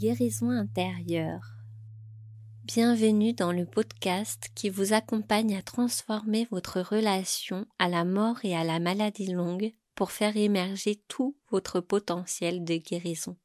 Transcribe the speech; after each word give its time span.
Guérison 0.00 0.48
intérieure. 0.48 1.44
Bienvenue 2.64 3.34
dans 3.34 3.52
le 3.52 3.66
podcast 3.66 4.48
qui 4.54 4.70
vous 4.70 4.94
accompagne 4.94 5.54
à 5.54 5.60
transformer 5.60 6.48
votre 6.50 6.80
relation 6.80 7.66
à 7.78 7.86
la 7.86 8.06
mort 8.06 8.38
et 8.42 8.56
à 8.56 8.64
la 8.64 8.80
maladie 8.80 9.30
longue 9.30 9.74
pour 9.94 10.10
faire 10.10 10.38
émerger 10.38 11.02
tout 11.06 11.36
votre 11.50 11.80
potentiel 11.80 12.64
de 12.64 12.76
guérison. 12.76 13.36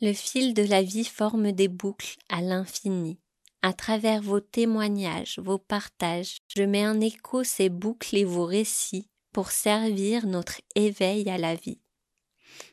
Le 0.00 0.14
fil 0.14 0.54
de 0.54 0.62
la 0.62 0.82
vie 0.82 1.04
forme 1.04 1.52
des 1.52 1.68
boucles 1.68 2.16
à 2.30 2.40
l'infini. 2.40 3.20
À 3.60 3.74
travers 3.74 4.22
vos 4.22 4.40
témoignages, 4.40 5.38
vos 5.38 5.58
partages, 5.58 6.38
je 6.56 6.62
mets 6.62 6.88
en 6.88 6.98
écho 6.98 7.44
ces 7.44 7.68
boucles 7.68 8.16
et 8.16 8.24
vos 8.24 8.46
récits 8.46 9.10
pour 9.32 9.50
servir 9.50 10.26
notre 10.26 10.62
éveil 10.76 11.28
à 11.28 11.36
la 11.36 11.56
vie. 11.56 11.82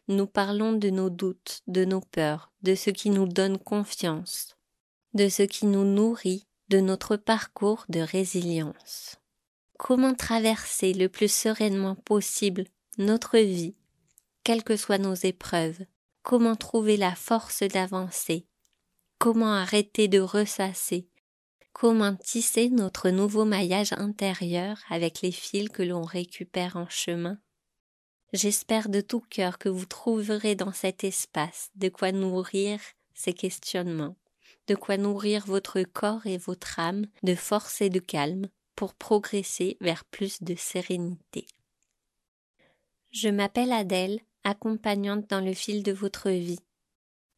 Nous 0.08 0.28
parlons 0.28 0.72
de 0.72 0.90
nos 0.90 1.10
doutes, 1.10 1.60
de 1.68 1.84
nos 1.84 2.00
peurs, 2.00 2.53
de 2.64 2.76
ce 2.76 2.90
qui 2.90 3.10
nous 3.10 3.28
donne 3.28 3.58
confiance, 3.58 4.56
de 5.14 5.30
ce 5.30 5.44
qui 5.44 5.66
nous 5.66 5.86
nourrit, 5.86 6.48
de 6.70 6.80
notre 6.80 7.18
parcours 7.18 7.86
de 7.90 8.00
résilience. 8.00 9.18
Comment 9.78 10.16
traverser 10.16 10.94
le 10.94 11.10
plus 11.10 11.32
sereinement 11.32 11.96
possible 11.96 12.66
notre 12.98 13.38
vie, 13.38 13.76
quelles 14.44 14.64
que 14.64 14.78
soient 14.78 14.98
nos 14.98 15.14
épreuves, 15.14 15.86
comment 16.22 16.56
trouver 16.56 16.98
la 16.98 17.16
force 17.16 17.64
d'avancer, 17.64 18.48
comment 19.18 19.54
arrêter 19.54 20.08
de 20.08 20.20
ressasser, 20.20 21.10
comment 21.74 22.16
tisser 22.16 22.70
notre 22.70 23.10
nouveau 23.10 23.46
maillage 23.46 23.94
intérieur 23.94 24.80
avec 24.90 25.22
les 25.22 25.32
fils 25.32 25.70
que 25.70 25.84
l'on 25.84 26.04
récupère 26.04 26.78
en 26.78 26.88
chemin? 26.88 27.38
J'espère 28.34 28.90
de 28.90 29.00
tout 29.00 29.20
cœur 29.20 29.60
que 29.60 29.70
vous 29.70 29.86
trouverez 29.86 30.56
dans 30.56 30.74
cet 30.74 31.04
espace 31.04 31.70
de 31.76 31.90
quoi 31.90 32.12
nourrir 32.12 32.80
ces 33.14 33.32
questionnements, 33.32 34.16
de 34.66 34.74
quoi 34.74 34.98
nourrir 34.98 35.46
votre 35.46 35.84
corps 35.84 36.26
et 36.26 36.40
votre 36.40 36.80
âme 36.80 37.06
de 37.22 37.36
force 37.36 37.80
et 37.82 37.92
de 37.92 38.00
calme 38.00 38.48
pour 38.76 38.96
progresser 38.96 39.78
vers 39.82 40.04
plus 40.04 40.42
de 40.42 40.56
sérénité. 40.56 41.46
Je 43.12 43.30
m'appelle 43.30 43.72
Adèle, 43.72 44.20
accompagnante 44.44 45.30
dans 45.30 45.42
le 45.42 45.54
fil 45.54 45.84
de 45.84 45.92
votre 45.92 46.32
vie. 46.32 46.60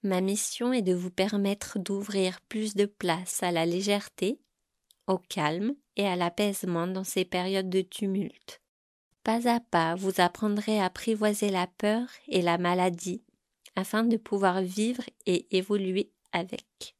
Ma 0.02 0.22
mission 0.22 0.72
est 0.72 0.82
de 0.82 0.94
vous 0.94 1.12
permettre 1.12 1.78
d'ouvrir 1.78 2.40
plus 2.48 2.74
de 2.74 2.86
place 2.86 3.44
à 3.44 3.52
la 3.52 3.66
légèreté, 3.66 4.40
au 5.08 5.18
calme 5.18 5.76
et 5.98 6.08
à 6.08 6.16
l'apaisement 6.16 6.88
dans 6.88 7.04
ces 7.04 7.26
périodes 7.26 7.70
de 7.70 7.82
tumulte 7.82 8.62
pas 9.26 9.50
à 9.50 9.60
pas, 9.60 9.96
vous 9.96 10.22
apprendrez 10.22 10.80
à 10.80 10.86
apprivoiser 10.86 11.50
la 11.50 11.66
peur 11.66 12.08
et 12.28 12.44
la 12.44 12.60
maladie 12.60 13.24
afin 13.76 14.04
de 14.04 14.18
pouvoir 14.18 14.62
vivre 14.62 15.04
et 15.26 15.58
évoluer 15.58 16.12
avec. 16.32 16.96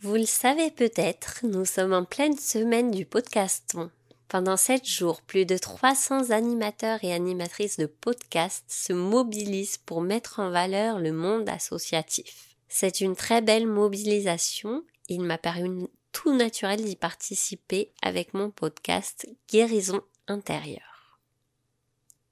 Vous 0.00 0.14
le 0.14 0.26
savez 0.26 0.70
peut-être, 0.70 1.40
nous 1.44 1.64
sommes 1.64 1.94
en 1.94 2.04
pleine 2.04 2.36
semaine 2.36 2.90
du 2.90 3.06
podcaston. 3.06 3.90
Pendant 4.28 4.58
sept 4.58 4.86
jours, 4.86 5.22
plus 5.22 5.46
de 5.46 5.56
300 5.56 6.30
animateurs 6.30 7.02
et 7.02 7.14
animatrices 7.14 7.78
de 7.78 7.86
podcasts 7.86 8.70
se 8.70 8.92
mobilisent 8.92 9.78
pour 9.78 10.02
mettre 10.02 10.40
en 10.40 10.50
valeur 10.50 10.98
le 10.98 11.12
monde 11.12 11.48
associatif. 11.48 12.54
C'est 12.68 13.00
une 13.00 13.16
très 13.16 13.40
belle 13.40 13.66
mobilisation. 13.66 14.84
Il 15.08 15.22
m'a 15.22 15.38
paru 15.38 15.88
tout 16.12 16.36
naturel 16.36 16.84
d'y 16.84 16.96
participer 16.96 17.92
avec 18.02 18.34
mon 18.34 18.50
podcast 18.50 19.26
Guérison 19.48 20.02
intérieure. 20.28 20.87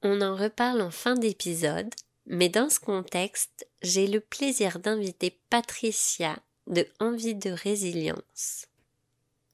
On 0.02 0.20
en 0.20 0.36
reparle 0.36 0.82
en 0.82 0.90
fin 0.90 1.14
d'épisode, 1.14 1.92
mais 2.26 2.48
dans 2.48 2.68
ce 2.68 2.80
contexte, 2.80 3.66
j'ai 3.82 4.06
le 4.06 4.20
plaisir 4.20 4.78
d'inviter 4.78 5.40
Patricia 5.48 6.38
de 6.66 6.86
Envie 7.00 7.34
de 7.34 7.50
résilience. 7.50 8.66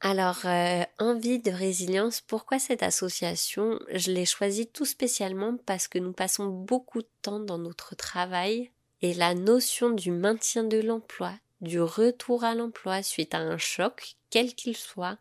Alors, 0.01 0.41
euh, 0.47 0.83
Envie 0.99 1.39
de 1.39 1.53
résilience, 1.53 2.21
pourquoi 2.21 2.59
cette 2.59 2.83
association? 2.83 3.79
Je 3.93 4.11
l'ai 4.11 4.27
choisie 4.27 4.67
tout 4.67 4.85
spécialement 4.85 5.57
parce 5.65 5.87
que 5.87 5.99
nous 5.99 6.13
passons 6.13 6.47
beaucoup 6.47 7.03
de 7.03 7.09
temps 7.23 7.39
dans 7.39 7.59
notre 7.59 7.95
travail 7.95 8.71
et 9.01 9.15
la 9.15 9.35
notion 9.35 9.91
du 9.91 10.11
maintien 10.11 10.65
de 10.65 10.79
l'emploi, 10.79 11.33
du 11.61 11.81
retour 11.81 12.43
à 12.43 12.55
l'emploi 12.57 13.05
suite 13.05 13.35
à 13.35 13.39
un 13.39 13.59
choc, 13.59 14.17
quel 14.31 14.55
qu'il 14.55 14.77
soit, 14.77 15.19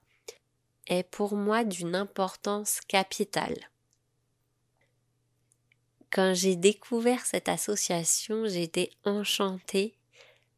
est 0.87 1.03
pour 1.03 1.35
moi 1.35 1.63
d'une 1.63 1.95
importance 1.95 2.79
capitale. 2.87 3.69
Quand 6.11 6.33
j'ai 6.33 6.57
découvert 6.57 7.25
cette 7.25 7.47
association, 7.47 8.45
j'ai 8.45 8.63
été 8.63 8.91
enchantée 9.05 9.95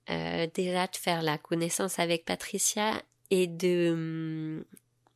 euh, 0.10 0.48
déjà 0.54 0.88
de 0.88 0.96
faire 0.96 1.22
la 1.22 1.38
connaissance 1.38 2.00
avec 2.00 2.26
Patricia 2.26 3.02
et 3.30 3.46
de, 3.46 3.92
hum, 3.94 4.66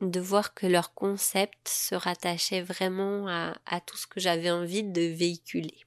de 0.01 0.19
voir 0.19 0.53
que 0.53 0.67
leur 0.67 0.93
concept 0.93 1.67
se 1.67 1.95
rattachait 1.95 2.61
vraiment 2.61 3.27
à, 3.27 3.81
tout 3.81 3.97
ce 3.97 4.05
que 4.05 4.19
j'avais 4.19 4.51
envie 4.51 4.83
de 4.83 5.01
véhiculer. 5.01 5.79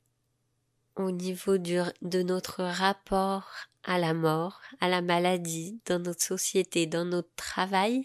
Au 0.97 1.13
niveau 1.13 1.57
de 1.57 2.23
notre 2.23 2.65
rapport 2.65 3.49
à 3.85 3.99
la 3.99 4.13
mort, 4.15 4.61
à 4.81 4.89
la 4.89 5.01
maladie, 5.01 5.81
dans 5.87 6.01
notre 6.01 6.23
société, 6.23 6.87
dans 6.87 7.05
notre 7.05 7.33
travail, 7.37 8.05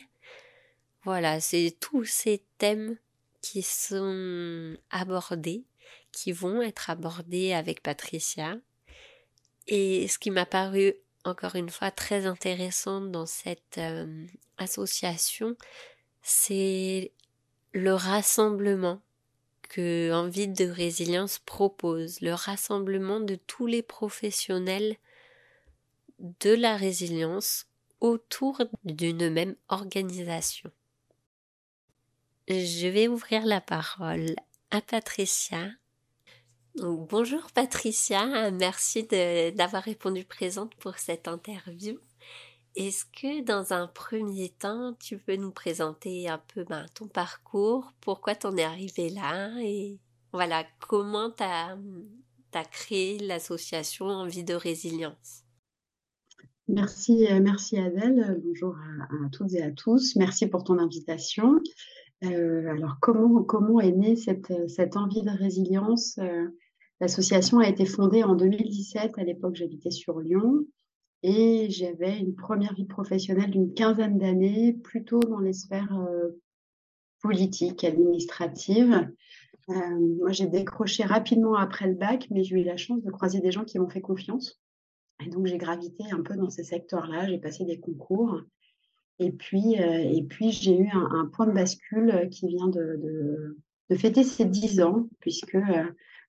voilà, 1.03 1.41
c'est 1.41 1.75
tous 1.79 2.06
ces 2.06 2.44
thèmes 2.57 2.97
qui 3.41 3.62
sont 3.62 4.77
abordés 4.91 5.66
qui 6.15 6.31
vont 6.31 6.61
être 6.61 6.89
abordés 6.89 7.51
avec 7.51 7.83
Patricia. 7.83 8.55
Et 9.67 10.07
ce 10.07 10.17
qui 10.17 10.31
m'a 10.31 10.45
paru 10.45 10.93
encore 11.25 11.55
une 11.55 11.69
fois 11.69 11.91
très 11.91 12.25
intéressant 12.25 13.01
dans 13.01 13.25
cette 13.25 13.77
euh, 13.79 14.25
association, 14.57 15.57
c'est 16.21 17.11
le 17.73 17.93
rassemblement 17.93 19.01
que 19.67 20.13
Envie 20.13 20.47
de 20.47 20.65
résilience 20.65 21.39
propose, 21.39 22.21
le 22.21 22.33
rassemblement 22.33 23.19
de 23.19 23.35
tous 23.35 23.65
les 23.65 23.81
professionnels 23.81 24.95
de 26.19 26.51
la 26.51 26.77
résilience 26.77 27.65
autour 27.99 28.61
d'une 28.85 29.29
même 29.29 29.55
organisation. 29.67 30.71
Je 32.47 32.87
vais 32.87 33.07
ouvrir 33.07 33.45
la 33.45 33.59
parole 33.59 34.35
à 34.69 34.79
Patricia 34.79 35.71
bonjour 36.78 37.47
Patricia, 37.53 38.52
merci 38.52 39.03
d'avoir 39.03 39.84
répondu 39.84 40.24
présente 40.24 40.75
pour 40.75 40.97
cette 40.97 41.28
interview. 41.28 41.97
Est-ce 42.75 43.06
que 43.06 43.44
dans 43.44 43.72
un 43.72 43.88
premier 43.88 44.50
temps, 44.50 44.94
tu 45.00 45.18
peux 45.18 45.38
nous 45.38 45.52
présenter 45.52 46.28
un 46.28 46.41
peu 46.53 46.66
ben, 46.66 46.86
ton 46.94 47.08
parcours, 47.08 47.94
pourquoi 48.02 48.36
t'en 48.36 48.58
es 48.58 48.63
arrivé 48.63 49.09
là 49.09 49.52
et 49.62 49.97
voilà 50.34 50.66
comment 50.86 51.31
tu 51.31 51.44
as, 51.44 51.78
créé 52.72 53.19
l'association 53.19 54.07
Envie 54.07 54.44
de 54.44 54.53
résilience? 54.53 55.44
Merci, 56.68 57.28
euh, 57.31 57.40
merci 57.42 57.78
Adèle. 57.78 58.42
Bonjour 58.44 58.75
à, 58.75 59.30
toutes 59.30 59.53
et 59.53 59.62
à 59.62 59.72
tous. 59.72 60.16
Merci 60.16 60.47
pour 60.47 60.63
ton 60.63 60.80
invitation. 60.80 61.59
Euh, 62.24 62.68
alors 62.69 62.97
comment, 63.02 63.44
comment 63.44 63.80
est 63.80 63.92
née 63.92 64.16
cette, 64.16 64.52
cette 64.69 64.97
envie 64.97 65.22
de 65.22 65.30
résilience 65.30 66.18
euh, 66.18 66.47
L'association 67.05 67.59
a 67.59 67.69
été 67.69 67.85
fondée 67.85 68.23
en 68.23 68.33
2017. 68.33 69.19
À 69.19 69.23
l'époque, 69.23 69.57
j'habitais 69.57 69.91
sur 69.91 70.19
Lyon 70.21 70.66
et 71.21 71.69
j'avais 71.69 72.17
une 72.17 72.33
première 72.33 72.73
vie 72.73 72.88
professionnelle 72.88 73.51
d'une 73.51 73.75
quinzaine 73.75 74.17
d'années, 74.17 74.73
plutôt 74.73 75.19
dans 75.19 75.38
les 75.38 75.53
sphères 75.53 75.95
euh, 75.99 76.41
politiques, 77.21 77.83
administratives. 77.83 79.07
Euh, 79.69 80.00
moi, 80.18 80.31
j'ai 80.31 80.47
décroché 80.47 81.03
rapidement 81.03 81.53
après 81.53 81.85
le 81.85 81.94
bac, 81.94 82.25
mais 82.31 82.44
j'ai 82.44 82.56
eu 82.56 82.63
la 82.63 82.75
chance 82.75 83.03
de 83.03 83.12
croiser 83.12 83.39
des 83.39 83.51
gens 83.51 83.65
qui 83.65 83.77
m'ont 83.77 83.88
fait 83.88 84.01
confiance. 84.01 84.59
Et 85.24 85.30
donc, 85.30 85.45
j'ai 85.45 85.59
gravité 85.59 86.06
un 86.12 86.24
peu 86.24 86.35
dans 86.35 86.50
ces 86.50 86.63
secteurs-là. 86.63 87.27
J'ai 87.27 87.38
passé 87.38 87.65
des 87.65 87.80
concours. 87.80 88.41
Et 89.19 89.31
puis, 89.31 89.80
euh, 89.80 90.24
puis 90.27 90.51
j'ai 90.51 90.75
eu 90.75 90.89
un, 90.91 91.30
point 91.31 91.45
de 91.45 91.53
bascule 91.53 92.30
qui 92.31 92.47
vient 92.47 92.68
de, 92.68 93.56
fêter 93.95 94.24
ses 94.24 94.45
dix 94.45 94.81
ans, 94.81 95.07
puisque 95.19 95.56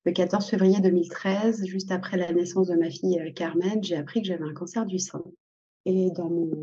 le 0.06 0.12
14 0.12 0.48
février 0.48 0.80
2013, 0.80 1.66
juste 1.66 1.90
après 1.90 2.16
la 2.16 2.32
naissance 2.32 2.68
de 2.68 2.76
ma 2.76 2.88
fille 2.90 3.18
euh, 3.18 3.32
Carmen, 3.32 3.82
j'ai 3.82 3.96
appris 3.96 4.22
que 4.22 4.28
j'avais 4.28 4.44
un 4.44 4.54
cancer 4.54 4.86
du 4.86 5.00
sein. 5.00 5.22
Et 5.84 6.10
dans 6.12 6.30
mon, 6.30 6.62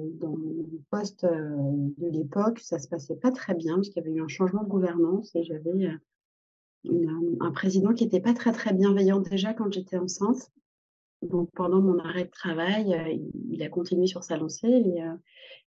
poste 0.89 1.25
euh, 1.25 1.57
de 1.97 2.07
l'époque, 2.07 2.59
ça 2.59 2.79
se 2.79 2.87
passait 2.87 3.17
pas 3.17 3.31
très 3.31 3.53
bien 3.53 3.75
parce 3.75 3.89
qu'il 3.89 4.01
y 4.01 4.05
avait 4.05 4.15
eu 4.15 4.21
un 4.21 4.29
changement 4.29 4.63
de 4.63 4.69
gouvernance 4.69 5.35
et 5.35 5.43
j'avais 5.43 5.87
euh, 6.85 7.07
un 7.41 7.51
président 7.51 7.93
qui 7.93 8.05
n'était 8.05 8.21
pas 8.21 8.33
très 8.33 8.53
très 8.53 8.73
bienveillant 8.73 9.19
déjà 9.19 9.53
quand 9.53 9.71
j'étais 9.71 9.97
enceinte. 9.97 10.49
Donc 11.21 11.49
pendant 11.53 11.81
mon 11.81 11.99
arrêt 11.99 12.25
de 12.25 12.31
travail, 12.31 13.21
il 13.49 13.61
a 13.61 13.69
continué 13.69 14.07
sur 14.07 14.23
sa 14.23 14.37
lancée 14.37 14.67
et, 14.67 14.99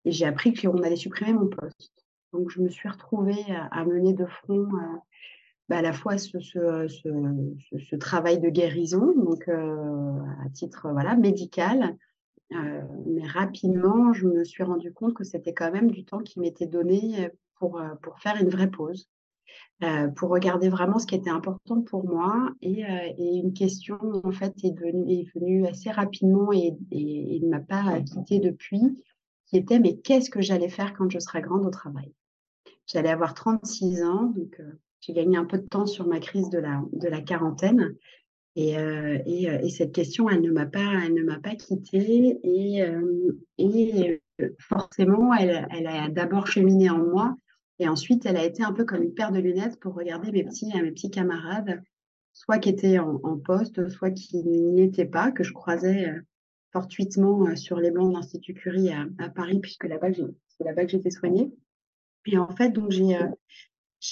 et 0.04 0.12
j'ai 0.12 0.26
appris 0.26 0.54
qu'on 0.54 0.82
allait 0.82 0.96
supprimer 0.96 1.32
mon 1.32 1.48
poste. 1.48 2.06
Donc 2.32 2.50
je 2.50 2.60
me 2.60 2.68
suis 2.68 2.88
retrouvée 2.88 3.44
à, 3.70 3.84
mener 3.86 4.12
de 4.12 4.26
front 4.26 4.68
bah, 5.68 5.78
à 5.78 5.82
la 5.82 5.92
fois 5.92 6.18
ce, 6.18 6.38
ce, 6.38 6.86
ce, 6.88 7.78
ce, 7.78 7.96
travail 7.96 8.38
de 8.38 8.48
guérison, 8.48 9.12
donc 9.16 9.48
à 9.48 10.48
titre 10.52 10.88
voilà, 10.92 11.16
médical, 11.16 11.96
mais 12.50 13.26
rapidement, 13.26 14.12
je 14.12 14.28
me 14.28 14.44
suis 14.44 14.62
rendu 14.62 14.92
compte 14.92 15.14
que 15.14 15.24
c'était 15.24 15.54
quand 15.54 15.72
même 15.72 15.90
du 15.90 16.04
temps 16.04 16.20
qui 16.20 16.38
m'était 16.38 16.66
donné 16.66 17.30
pour, 17.58 17.82
pour 18.02 18.18
faire 18.20 18.36
une 18.40 18.48
vraie 18.48 18.70
pause. 18.70 19.08
Euh, 19.82 20.08
pour 20.08 20.30
regarder 20.30 20.70
vraiment 20.70 20.98
ce 20.98 21.06
qui 21.06 21.14
était 21.14 21.28
important 21.28 21.82
pour 21.82 22.06
moi. 22.06 22.50
Et, 22.62 22.84
euh, 22.86 23.12
et 23.18 23.36
une 23.36 23.52
question, 23.52 23.98
en 24.24 24.32
fait, 24.32 24.54
est, 24.64 24.70
devenue, 24.70 25.12
est 25.12 25.30
venue 25.34 25.66
assez 25.66 25.90
rapidement 25.90 26.50
et, 26.50 26.74
et, 26.90 27.40
ne 27.42 27.48
m'a 27.48 27.60
pas 27.60 28.00
quittée 28.00 28.38
depuis, 28.38 28.80
qui 29.44 29.58
était, 29.58 29.78
mais 29.78 29.98
qu'est-ce 29.98 30.30
que 30.30 30.40
j'allais 30.40 30.70
faire 30.70 30.94
quand 30.94 31.10
je 31.10 31.18
serai 31.18 31.42
grande 31.42 31.66
au 31.66 31.70
travail? 31.70 32.10
J'allais 32.86 33.10
avoir 33.10 33.34
36 33.34 34.02
ans, 34.02 34.32
donc 34.34 34.58
euh, 34.60 34.72
j'ai 35.00 35.12
gagné 35.12 35.36
un 35.36 35.44
peu 35.44 35.58
de 35.58 35.66
temps 35.66 35.86
sur 35.86 36.06
ma 36.06 36.20
crise 36.20 36.50
de 36.50 36.58
la, 36.58 36.82
de 36.92 37.08
la 37.08 37.20
quarantaine. 37.20 37.94
Et, 38.58 38.70
et, 38.70 39.42
et, 39.42 39.68
cette 39.68 39.92
question, 39.92 40.30
elle 40.30 40.40
ne 40.40 40.50
m'a 40.50 40.64
pas, 40.64 41.02
pas 41.42 41.54
quittée. 41.56 42.38
Et, 42.42 42.82
et 43.58 44.22
forcément, 44.58 45.34
elle, 45.34 45.68
elle 45.70 45.86
a 45.86 46.08
d'abord 46.08 46.46
cheminé 46.46 46.88
en 46.88 46.96
moi 46.98 47.36
et 47.78 47.88
ensuite, 47.88 48.24
elle 48.26 48.36
a 48.36 48.44
été 48.44 48.62
un 48.62 48.72
peu 48.72 48.84
comme 48.84 49.02
une 49.02 49.14
paire 49.14 49.32
de 49.32 49.38
lunettes 49.38 49.78
pour 49.80 49.94
regarder 49.94 50.32
mes 50.32 50.44
petits, 50.44 50.66
mes 50.66 50.92
petits 50.92 51.10
camarades, 51.10 51.82
soit 52.32 52.58
qui 52.58 52.70
étaient 52.70 52.98
en, 52.98 53.38
poste, 53.38 53.88
soit 53.90 54.10
qui 54.10 54.42
n'y 54.44 54.82
étaient 54.82 55.06
pas, 55.06 55.30
que 55.30 55.44
je 55.44 55.52
croisais 55.52 56.08
euh, 56.08 56.20
fortuitement 56.72 57.46
euh, 57.46 57.56
sur 57.56 57.78
les 57.78 57.90
bancs 57.90 58.08
de 58.08 58.14
l'Institut 58.14 58.54
Curie 58.54 58.90
à, 58.92 59.28
Paris, 59.28 59.60
puisque 59.60 59.84
là-bas, 59.84 60.08
c'est 60.12 60.64
là-bas 60.64 60.84
que 60.84 60.90
j'étais 60.90 61.10
soignée. 61.10 61.52
Et 62.26 62.38
en 62.38 62.48
fait, 62.48 62.70
donc 62.70 62.90
j'ai 62.90 63.16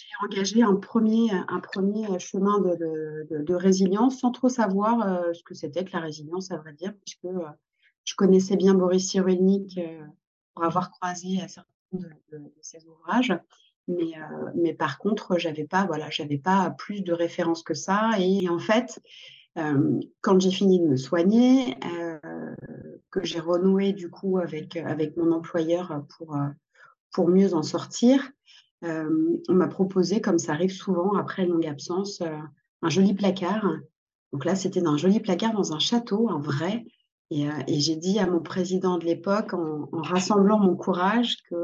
euh, 0.03 0.27
engagé 0.27 0.63
un 0.63 0.77
premier, 0.77 1.31
un 1.49 1.61
premier 1.61 2.19
chemin 2.19 2.61
de, 2.61 3.27
de, 3.31 3.55
résilience 3.55 4.21
sans 4.21 4.31
trop 4.31 4.49
savoir 4.49 5.25
ce 5.35 5.43
que 5.43 5.55
c'était 5.55 5.85
que 5.85 5.93
la 5.93 6.01
résilience, 6.01 6.51
à 6.51 6.57
vrai 6.57 6.73
dire, 6.73 6.93
puisque 7.05 7.35
je 8.05 8.15
connaissais 8.15 8.57
bien 8.57 8.75
Boris 8.75 9.09
Cyrulnik 9.09 9.79
pour 10.55 10.65
avoir 10.65 10.91
croisé 10.91 11.39
certains 11.49 11.69
de, 11.93 12.53
ces 12.61 12.87
ouvrages. 12.87 13.37
Mais, 13.87 14.17
euh, 14.17 14.51
mais 14.55 14.73
par 14.73 14.99
contre, 14.99 15.39
j'avais 15.39 15.65
pas, 15.65 15.85
voilà, 15.85 16.09
pas 16.43 16.71
plus 16.71 17.03
de 17.03 17.13
références 17.13 17.63
que 17.63 17.75
ça. 17.75 18.13
Et, 18.19 18.49
en 18.49 18.59
fait, 18.59 19.01
euh, 19.59 20.01
quand 20.21 20.41
j'ai 20.41 20.51
fini 20.51 20.81
de 20.81 20.87
me 20.87 20.97
soigner, 20.97 21.77
euh, 21.85 22.55
que 23.11 23.25
j'ai 23.25 23.41
renoué 23.41 23.93
du 23.93 24.11
coup 24.11 24.39
avec, 24.39 24.77
avec 24.77 25.17
mon 25.17 25.33
employeur 25.33 26.05
pour, 26.17 26.37
pour 27.13 27.29
mieux 27.29 27.55
en 27.55 27.63
sortir, 27.63 28.33
on 28.85 29.55
m'a 29.55 29.69
proposé, 29.69 30.21
comme 30.21 30.39
ça 30.39 30.53
arrive 30.53 30.73
souvent 30.73 31.17
après 31.17 31.45
une 31.45 31.51
longue 31.51 31.67
absence, 31.67 32.23
un 32.83 32.89
joli 32.89 33.15
placard. 33.15 33.67
Donc 34.33 34.45
là, 34.45 34.55
c'était 34.55 34.85
un 34.87 34.97
joli 34.97 35.21
placard 35.21 35.53
dans 35.53 35.73
un 35.73 35.79
château, 35.79 36.29
un 36.31 36.41
vrai, 36.41 36.85
euh, 37.33 37.51
et, 37.67 37.81
j'ai 37.81 37.97
dit 37.97 38.19
à 38.19 38.27
mon 38.27 38.41
président 38.41 38.99
de 38.99 39.05
l'époque, 39.05 39.55
en, 39.55 39.89
rassemblant 39.93 40.59
mon 40.59 40.77
courage, 40.77 41.37
que, 41.49 41.57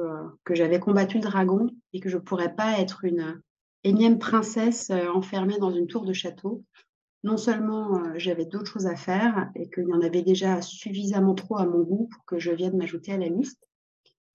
que 0.44 0.54
j'avais 0.54 0.80
combattu 0.80 1.18
le 1.18 1.22
dragon 1.22 1.68
et 1.92 2.00
que 2.00 2.08
je 2.08 2.16
ne 2.16 2.22
pourrais 2.22 2.54
pas 2.54 2.78
être 2.80 3.04
une 3.04 3.40
énième 3.84 4.18
princesse 4.18 4.90
euh, 4.90 5.08
enfermée 5.12 5.58
dans 5.58 5.70
une 5.70 5.86
tour 5.86 6.04
de 6.04 6.12
château. 6.12 6.64
Non 7.22 7.36
seulement 7.36 7.98
euh, 7.98 8.12
j'avais 8.16 8.46
d'autres 8.46 8.72
choses 8.72 8.86
à 8.86 8.96
faire 8.96 9.50
et 9.54 9.68
qu'il 9.68 9.88
y 9.88 9.92
en 9.92 10.00
avait 10.00 10.22
déjà 10.22 10.62
suffisamment 10.62 11.34
trop 11.34 11.58
à 11.58 11.66
mon 11.66 11.82
goût 11.82 12.08
pour 12.10 12.24
que 12.24 12.38
je 12.38 12.50
vienne 12.50 12.76
m'ajouter 12.76 13.12
à 13.12 13.18
la 13.18 13.28
liste. 13.28 13.68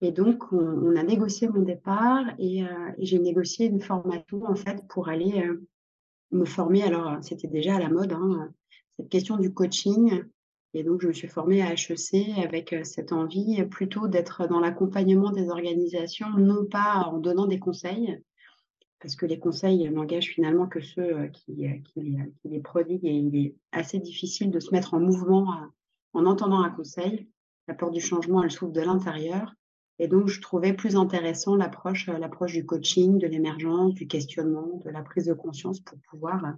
Et 0.01 0.11
donc, 0.11 0.51
on, 0.51 0.95
a 0.95 1.03
négocié 1.03 1.47
mon 1.47 1.61
départ 1.61 2.25
et, 2.37 2.63
j'ai 2.99 3.19
négocié 3.19 3.67
une 3.67 3.81
formation 3.81 4.43
en 4.43 4.55
fait 4.55 4.85
pour 4.89 5.09
aller 5.09 5.49
me 6.31 6.45
former. 6.45 6.83
Alors, 6.83 7.17
c'était 7.21 7.47
déjà 7.47 7.75
à 7.75 7.79
la 7.79 7.89
mode, 7.89 8.13
hein, 8.13 8.51
cette 8.97 9.09
question 9.09 9.37
du 9.37 9.53
coaching 9.53 10.25
et 10.75 10.83
donc, 10.83 11.01
je 11.01 11.07
me 11.07 11.13
suis 11.13 11.29
formée 11.29 11.61
à 11.61 11.71
HEC 11.71 12.37
avec 12.37 12.73
euh, 12.73 12.83
cette 12.83 13.13
envie 13.13 13.63
plutôt 13.63 14.09
d'être 14.09 14.45
dans 14.45 14.59
l'accompagnement 14.59 15.31
des 15.31 15.49
organisations, 15.49 16.29
non 16.37 16.65
pas 16.65 17.05
en 17.07 17.17
donnant 17.17 17.47
des 17.47 17.59
conseils, 17.59 18.21
parce 18.99 19.15
que 19.15 19.25
les 19.25 19.39
conseils 19.39 19.89
n'engagent 19.89 20.31
finalement 20.33 20.67
que 20.67 20.81
ceux 20.81 21.17
euh, 21.17 21.27
qui, 21.29 21.65
euh, 21.65 21.77
qui, 21.85 22.17
les 22.43 22.59
prodiguent 22.59 23.05
et 23.05 23.13
il 23.13 23.37
est 23.37 23.55
assez 23.71 23.99
difficile 23.99 24.51
de 24.51 24.59
se 24.59 24.71
mettre 24.71 24.93
en 24.93 24.99
mouvement 24.99 25.47
en 26.11 26.25
entendant 26.25 26.59
un 26.59 26.71
conseil. 26.71 27.29
La 27.69 27.73
porte 27.73 27.93
du 27.93 28.01
changement, 28.01 28.43
elle 28.43 28.51
s'ouvre 28.51 28.73
de 28.73 28.81
l'intérieur. 28.81 29.53
Et 29.99 30.07
donc, 30.07 30.27
je 30.27 30.41
trouvais 30.41 30.73
plus 30.73 30.95
intéressant 30.95 31.55
l'approche, 31.55 32.07
l'approche 32.07 32.53
du 32.53 32.65
coaching, 32.65 33.17
de 33.17 33.27
l'émergence, 33.27 33.93
du 33.93 34.07
questionnement, 34.07 34.81
de 34.83 34.89
la 34.89 35.01
prise 35.01 35.25
de 35.25 35.33
conscience 35.33 35.79
pour 35.79 35.97
pouvoir 36.09 36.55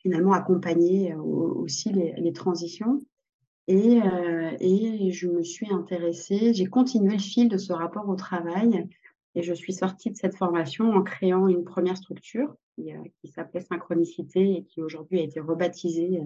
finalement 0.00 0.32
accompagner 0.32 1.12
euh, 1.12 1.18
aussi 1.18 1.92
les, 1.92 2.32
transitions. 2.32 3.04
Et, 3.66 4.00
euh, 4.02 4.56
et, 4.60 5.10
je 5.12 5.28
me 5.28 5.42
suis 5.42 5.70
intéressée, 5.72 6.54
j'ai 6.54 6.66
continué 6.66 7.12
le 7.12 7.22
fil 7.22 7.48
de 7.48 7.58
ce 7.58 7.72
rapport 7.72 8.08
au 8.08 8.16
travail 8.16 8.88
et 9.34 9.42
je 9.42 9.54
suis 9.54 9.72
sortie 9.72 10.10
de 10.10 10.16
cette 10.16 10.36
formation 10.36 10.90
en 10.90 11.02
créant 11.02 11.46
une 11.46 11.64
première 11.64 11.96
structure 11.96 12.54
euh, 12.80 12.92
qui 13.20 13.28
s'appelait 13.28 13.60
Synchronicité 13.60 14.56
et 14.56 14.64
qui 14.64 14.82
aujourd'hui 14.82 15.20
a 15.20 15.22
été 15.22 15.40
rebaptisée 15.40 16.20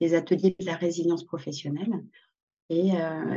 les 0.00 0.14
ateliers 0.14 0.54
de 0.58 0.66
la 0.66 0.76
résilience 0.76 1.24
professionnelle. 1.24 2.04
Et, 2.68 2.94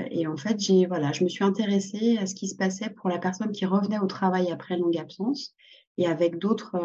et 0.09 0.25
en 0.25 0.37
fait, 0.37 0.59
j'ai 0.59 0.87
voilà, 0.87 1.11
je 1.11 1.23
me 1.23 1.29
suis 1.29 1.43
intéressée 1.43 2.17
à 2.17 2.25
ce 2.25 2.33
qui 2.33 2.47
se 2.47 2.55
passait 2.55 2.89
pour 2.89 3.09
la 3.09 3.19
personne 3.19 3.51
qui 3.51 3.65
revenait 3.65 3.99
au 3.99 4.07
travail 4.07 4.51
après 4.51 4.75
longue 4.75 4.97
absence 4.97 5.53
et 5.97 6.07
avec 6.07 6.39
d'autres 6.39 6.75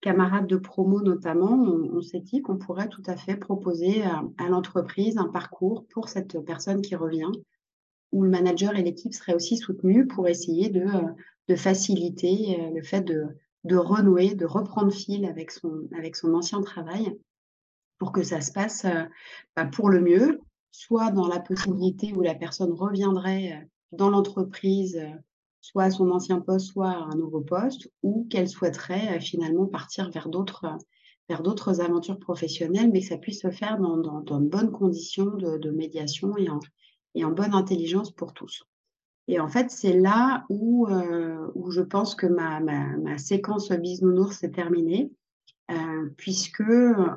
camarades 0.00 0.46
de 0.46 0.56
promo 0.56 1.00
notamment, 1.00 1.52
on, 1.52 2.00
s'est 2.02 2.20
dit 2.20 2.42
qu'on 2.42 2.56
pourrait 2.56 2.88
tout 2.88 3.02
à 3.06 3.16
fait 3.16 3.36
proposer 3.36 4.02
à, 4.02 4.48
l'entreprise 4.48 5.18
un 5.18 5.28
parcours 5.28 5.86
pour 5.88 6.08
cette 6.08 6.38
personne 6.44 6.82
qui 6.82 6.94
revient, 6.94 7.30
où 8.12 8.22
le 8.22 8.30
manager 8.30 8.76
et 8.76 8.82
l'équipe 8.82 9.12
seraient 9.12 9.34
aussi 9.34 9.56
soutenus 9.56 10.06
pour 10.08 10.28
essayer 10.28 10.70
de, 10.70 10.86
de 11.48 11.56
faciliter 11.56 12.58
euh, 12.60 12.70
le 12.70 12.82
fait 12.82 13.02
de, 13.02 13.26
de, 13.64 13.76
renouer, 13.76 14.34
de 14.34 14.46
reprendre 14.46 14.92
fil 14.92 15.26
avec 15.26 15.50
son, 15.50 15.88
avec 15.96 16.16
son 16.16 16.32
ancien 16.34 16.62
travail 16.62 17.18
pour 17.98 18.12
que 18.12 18.22
ça 18.22 18.40
se 18.40 18.52
passe 18.52 18.84
euh, 18.84 19.04
bah, 19.56 19.66
pour 19.66 19.90
le 19.90 20.00
mieux, 20.00 20.40
soit 20.70 21.10
dans 21.10 21.26
la 21.26 21.40
possibilité 21.40 22.12
où 22.12 22.22
la 22.22 22.34
personne 22.34 22.72
reviendrait 22.72 23.52
euh, 23.52 23.66
dans 23.92 24.10
l'entreprise 24.10 25.00
soit 25.60 25.84
à 25.84 25.90
son 25.90 26.10
ancien 26.10 26.40
poste, 26.40 26.66
soit 26.66 26.90
à 26.90 27.08
un 27.12 27.16
nouveau 27.16 27.40
poste, 27.40 27.90
ou 28.02 28.26
qu'elle 28.30 28.48
souhaiterait 28.48 29.16
euh, 29.16 29.20
finalement 29.20 29.66
partir 29.66 30.10
vers 30.10 30.28
d'autres 30.28 30.64
euh, 30.64 30.76
vers 31.28 31.42
d'autres 31.42 31.82
aventures 31.82 32.18
professionnelles, 32.18 32.90
mais 32.90 33.00
que 33.00 33.06
ça 33.06 33.18
puisse 33.18 33.42
se 33.42 33.50
faire 33.50 33.78
dans, 33.78 33.98
dans, 33.98 34.40
de 34.40 34.48
bonnes 34.48 34.72
conditions 34.72 35.26
de, 35.26 35.70
médiation 35.70 36.38
et 36.38 36.48
en, 36.48 36.58
et 37.14 37.22
en, 37.22 37.32
bonne 37.32 37.52
intelligence 37.52 38.10
pour 38.10 38.32
tous. 38.32 38.64
Et 39.26 39.38
en 39.38 39.46
fait, 39.46 39.70
c'est 39.70 39.92
là 39.92 40.46
où, 40.48 40.86
euh, 40.86 41.50
où 41.54 41.70
je 41.70 41.82
pense 41.82 42.14
que 42.14 42.26
ma, 42.26 42.60
ma, 42.60 42.96
ma 42.96 43.18
séquence 43.18 43.70
bisounours 43.72 44.38
s'est 44.38 44.52
terminée, 44.52 45.12
puisque 46.16 46.62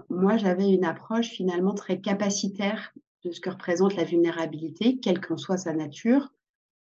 moi, 0.09 0.35
j'avais 0.35 0.69
une 0.69 0.83
approche 0.83 1.29
finalement 1.29 1.73
très 1.73 2.01
capacitaire 2.01 2.93
de 3.23 3.31
ce 3.31 3.39
que 3.39 3.49
représente 3.49 3.95
la 3.95 4.03
vulnérabilité, 4.03 4.97
quelle 4.99 5.19
qu'en 5.19 5.37
soit 5.37 5.57
sa 5.57 5.73
nature, 5.73 6.29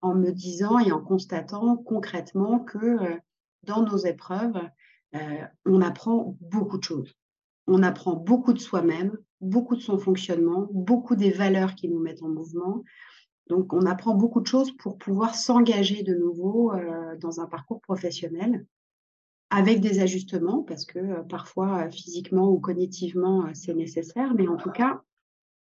en 0.01 0.13
me 0.13 0.31
disant 0.31 0.79
et 0.79 0.91
en 0.91 1.01
constatant 1.01 1.77
concrètement 1.77 2.60
que 2.60 2.77
euh, 2.77 3.17
dans 3.63 3.81
nos 3.81 3.98
épreuves, 3.98 4.62
euh, 5.15 5.41
on 5.65 5.81
apprend 5.81 6.38
beaucoup 6.41 6.77
de 6.77 6.84
choses. 6.84 7.13
On 7.67 7.84
apprend 7.84 8.15
beaucoup 8.15 8.53
de 8.53 8.60
soi-même, 8.60 9.17
beaucoup 9.41 9.75
de 9.75 9.81
son 9.81 9.98
fonctionnement, 9.98 10.67
beaucoup 10.72 11.15
des 11.15 11.31
valeurs 11.31 11.75
qui 11.75 11.89
nous 11.89 12.00
mettent 12.00 12.24
en 12.24 12.29
mouvement. 12.29 12.84
Donc, 13.50 13.74
on 13.74 13.86
apprend 13.86 14.13
beaucoup 14.13 14.41
de 14.41 14.48
choses 14.48 14.72
pour 14.77 14.98
pouvoir 14.98 15.36
s'engager 15.36 16.03
de 16.03 16.13
nouveau 16.13 16.74
euh, 16.74 17.15
dans 17.17 17.39
un 17.39 17.46
parcours 17.46 17.81
professionnel 17.81 18.65
avec 19.50 19.79
des 19.79 20.01
ajustements, 20.01 20.62
parce 20.63 20.86
que 20.86 21.22
parfois 21.24 21.89
physiquement 21.89 22.50
ou 22.50 22.60
cognitivement, 22.60 23.46
c'est 23.53 23.74
nécessaire, 23.74 24.34
mais 24.34 24.48
en 24.50 24.57
tout 24.57 24.72
cas, 24.72 25.01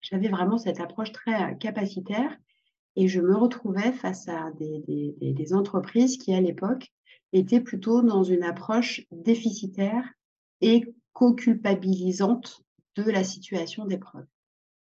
j'avais 0.04 0.28
vraiment 0.30 0.58
cette 0.60 0.80
approche 0.80 1.12
très 1.12 1.58
capacitaire 1.58 2.38
et 2.96 3.08
je 3.08 3.22
me 3.22 3.36
retrouvais 3.36 3.92
face 3.92 4.28
à 4.28 4.52
des, 4.60 5.54
entreprises 5.54 6.18
qui, 6.18 6.34
à 6.34 6.42
l'époque, 6.42 6.92
étaient 7.32 7.62
plutôt 7.62 8.02
dans 8.04 8.24
une 8.24 8.44
approche 8.44 9.02
déficitaire 9.12 10.04
et 10.62 10.94
co-culpabilisante 11.14 12.62
de 12.96 13.10
la 13.10 13.24
situation 13.24 13.86
d'épreuve. 13.86 14.26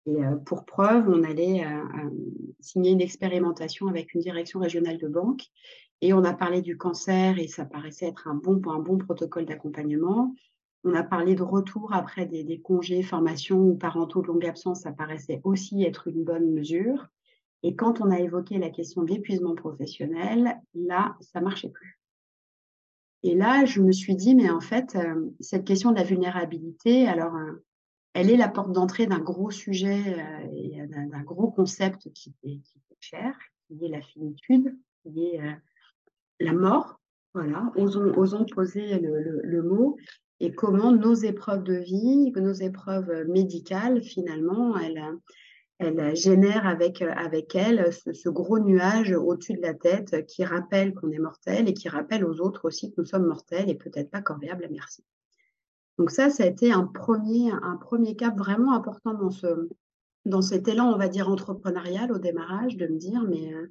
Et 0.06 0.24
euh, 0.24 0.36
pour 0.36 0.66
preuve, 0.66 1.10
on 1.10 1.24
allait 1.24 1.66
euh, 1.66 1.70
euh, 1.70 2.10
signer 2.60 2.92
une 2.92 3.02
expérimentation 3.02 3.88
avec 3.88 4.14
une 4.14 4.22
direction 4.22 4.60
régionale 4.60 4.98
de 4.98 5.08
banque 5.08 5.42
et 6.02 6.14
on 6.14 6.24
a 6.24 6.34
parlé 6.34 6.62
du 6.62 6.78
cancer 6.78 7.40
et 7.40 7.48
ça 7.48 7.66
paraissait 7.66 8.08
être 8.08 8.28
un 8.28 8.36
bon 8.36 8.98
protocole 8.98 9.46
d'accompagnement. 9.46 10.34
On 10.84 10.94
a 10.94 11.04
parlé 11.04 11.36
de 11.36 11.44
retour 11.44 11.94
après 11.94 12.26
des, 12.26 12.60
congés, 12.62 13.04
formations 13.04 13.60
ou 13.60 13.76
parentaux 13.76 14.22
de 14.22 14.28
longue 14.28 14.46
absence, 14.46 14.82
ça 14.82 14.92
paraissait 14.92 15.42
aussi 15.44 15.84
être 15.84 16.08
une 16.08 16.24
bonne 16.24 16.52
mesure. 16.52 17.08
Et 17.64 17.76
quand 17.76 18.02
on 18.02 18.12
a 18.12 18.20
évoqué 18.20 18.58
la 18.60 18.70
question 18.70 19.04
d'épuisement 19.04 19.56
professionnel, 19.56 20.62
là, 20.76 21.18
ça 21.20 21.42
marchait 21.42 21.70
plus. 21.70 22.00
Et 23.24 23.36
là, 23.36 23.66
je 23.66 23.82
me 23.82 23.92
suis 23.92 24.16
dit, 24.16 24.36
mais 24.36 24.50
en 24.50 24.62
fait, 24.62 24.96
euh, 24.96 25.30
cette 25.40 25.66
question 25.66 25.92
de 25.92 25.98
la 25.98 26.04
vulnérabilité, 26.04 27.08
alors, 27.08 27.36
euh, 27.36 27.64
elle 28.14 28.30
est 28.30 28.38
la 28.38 28.48
porte 28.48 28.72
d'entrée 28.72 29.08
d'un 29.08 29.20
gros 29.20 29.52
sujet 29.52 30.20
euh, 30.20 30.48
et 30.54 30.88
d'un 30.88 31.24
gros 31.24 31.52
concept 31.52 32.12
qui 32.14 32.34
est, 32.44 32.60
cher, 33.00 33.36
qui 33.68 33.84
est 33.84 33.90
la 33.90 34.02
finitude, 34.02 34.78
qui 35.04 35.26
est 35.26 35.42
la 36.40 36.54
mort. 36.54 37.00
Voilà, 37.34 37.72
osons, 37.76 38.46
poser 38.46 38.98
le, 39.00 39.62
mot 39.62 39.98
et 40.40 40.54
comment 40.54 40.92
nos 40.92 41.14
épreuves 41.14 41.64
de 41.64 41.74
vie, 41.74 42.32
nos 42.36 42.54
épreuves 42.54 43.26
médicales, 43.28 44.02
finalement, 44.02 44.78
elles, 44.78 45.02
elle 45.80 46.16
génère 46.16 46.66
avec, 46.66 47.02
euh, 47.02 47.12
avec 47.16 47.56
elle 47.56 47.92
ce, 47.94 48.30
gros 48.30 48.60
nuage 48.60 49.12
au-dessus 49.12 49.54
de 49.54 49.62
la 49.62 49.74
tête 49.74 50.26
qui 50.26 50.44
rappelle 50.44 50.94
qu'on 50.94 51.12
est 51.12 51.20
mortel 51.20 51.70
et 51.70 51.74
qui 51.74 51.88
rappelle 51.88 52.26
aux 52.26 52.40
autres 52.40 52.66
aussi 52.66 52.92
que 52.92 53.02
nous 53.02 53.06
sommes 53.06 53.28
mortels 53.28 53.70
et 53.70 53.76
peut-être 53.76 54.10
pas 54.10 54.22
corvéables 54.22 54.66
à 54.66 54.70
merci. 54.70 55.04
Donc 56.00 56.12
ça, 56.12 56.30
ça 56.30 56.44
a 56.44 56.48
été 56.48 56.72
un 56.72 56.86
premier, 56.86 57.52
un 57.52 57.78
premier 57.78 58.16
cap 58.16 58.38
vraiment 58.38 58.74
important 58.74 59.14
dans, 59.14 59.32
ce, 59.32 59.70
dans 60.26 60.42
cet 60.42 60.68
élan, 60.68 60.92
on 60.94 60.98
va 60.98 61.08
dire, 61.08 61.30
entrepreneurial 61.30 62.12
au 62.12 62.18
démarrage, 62.18 62.78
de 62.78 62.88
me 62.88 62.98
dire, 62.98 63.24
mais 63.28 63.54
euh, 63.54 63.68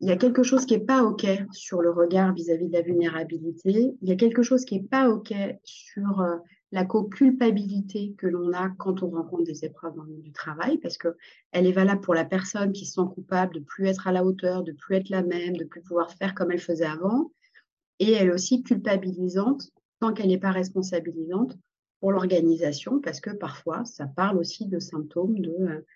il 0.00 0.08
y 0.08 0.12
a 0.12 0.16
quelque 0.16 0.42
chose 0.42 0.66
qui 0.66 0.74
n'est 0.74 0.84
pas 0.84 1.02
OK 1.04 1.26
sur 1.52 1.80
le 1.80 1.90
regard 1.90 2.34
vis-à-vis 2.34 2.68
de 2.68 2.72
la 2.72 2.82
vulnérabilité, 2.82 3.94
il 4.00 4.08
y 4.08 4.12
a 4.12 4.16
quelque 4.16 4.42
chose 4.42 4.64
qui 4.64 4.80
n'est 4.80 4.86
pas 4.86 5.08
OK 5.08 5.32
sur 5.64 6.20
euh, 6.20 6.36
la 6.72 6.84
co-culpabilité 6.84 8.14
que 8.18 8.26
l'on 8.26 8.52
a 8.52 8.68
quand 8.78 9.04
on 9.04 9.10
rencontre 9.10 9.44
des 9.44 9.64
épreuves 9.64 9.94
dans 9.94 10.02
le 10.02 10.10
monde 10.10 10.22
du 10.22 10.32
travail, 10.32 10.78
parce 10.78 10.98
qu'elle 10.98 11.14
est 11.52 11.72
valable 11.72 12.00
pour 12.00 12.14
la 12.14 12.24
personne 12.24 12.72
qui 12.72 12.84
se 12.84 12.94
sent 12.94 13.08
coupable 13.14 13.54
de 13.54 13.60
plus 13.60 13.86
être 13.86 14.08
à 14.08 14.12
la 14.12 14.24
hauteur, 14.24 14.64
de 14.64 14.72
plus 14.72 14.96
être 14.96 15.08
la 15.08 15.22
même, 15.22 15.56
de 15.56 15.64
plus 15.64 15.82
pouvoir 15.82 16.10
faire 16.12 16.34
comme 16.34 16.50
elle 16.50 16.58
faisait 16.58 16.84
avant, 16.84 17.30
et 18.00 18.12
elle 18.12 18.26
est 18.26 18.32
aussi 18.32 18.64
culpabilisante 18.64 19.70
tant 20.00 20.12
qu'elle 20.12 20.28
n'est 20.28 20.38
pas 20.38 20.50
responsabilisante 20.50 21.56
pour 22.00 22.10
l'organisation, 22.10 23.00
parce 23.00 23.20
que 23.20 23.30
parfois, 23.30 23.84
ça 23.84 24.06
parle 24.06 24.38
aussi 24.38 24.66
de 24.66 24.80
symptômes 24.80 25.38
de 25.38 25.50
euh, 25.50 25.86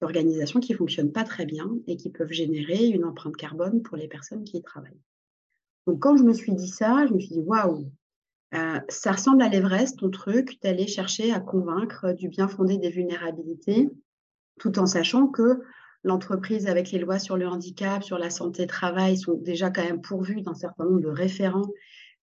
d'organisation 0.00 0.60
qui 0.60 0.72
ne 0.72 0.78
fonctionnent 0.78 1.12
pas 1.12 1.24
très 1.24 1.46
bien 1.46 1.70
et 1.86 1.96
qui 1.96 2.10
peuvent 2.10 2.32
générer 2.32 2.86
une 2.86 3.04
empreinte 3.04 3.36
carbone 3.36 3.82
pour 3.82 3.96
les 3.96 4.08
personnes 4.08 4.44
qui 4.44 4.58
y 4.58 4.62
travaillent. 4.62 5.00
Donc 5.86 6.00
quand 6.00 6.16
je 6.16 6.22
me 6.22 6.32
suis 6.32 6.54
dit 6.54 6.68
ça, 6.68 7.06
je 7.06 7.14
me 7.14 7.18
suis 7.18 7.34
dit 7.34 7.40
waouh, 7.40 7.90
euh, 8.54 8.80
ça 8.88 9.12
ressemble 9.12 9.42
à 9.42 9.48
l'Everest, 9.48 9.98
ton 9.98 10.10
truc, 10.10 10.58
d'aller 10.62 10.86
chercher 10.86 11.32
à 11.32 11.40
convaincre 11.40 12.12
du 12.12 12.28
bien 12.28 12.48
fondé 12.48 12.78
des 12.78 12.90
vulnérabilités, 12.90 13.90
tout 14.58 14.78
en 14.78 14.86
sachant 14.86 15.26
que 15.26 15.60
l'entreprise, 16.04 16.66
avec 16.66 16.90
les 16.90 16.98
lois 16.98 17.18
sur 17.18 17.36
le 17.36 17.46
handicap, 17.46 18.02
sur 18.02 18.18
la 18.18 18.30
santé 18.30 18.66
travail, 18.66 19.18
sont 19.18 19.34
déjà 19.34 19.70
quand 19.70 19.84
même 19.84 20.00
pourvues 20.00 20.42
d'un 20.42 20.54
certain 20.54 20.84
nombre 20.84 21.00
de 21.00 21.08
référents 21.08 21.70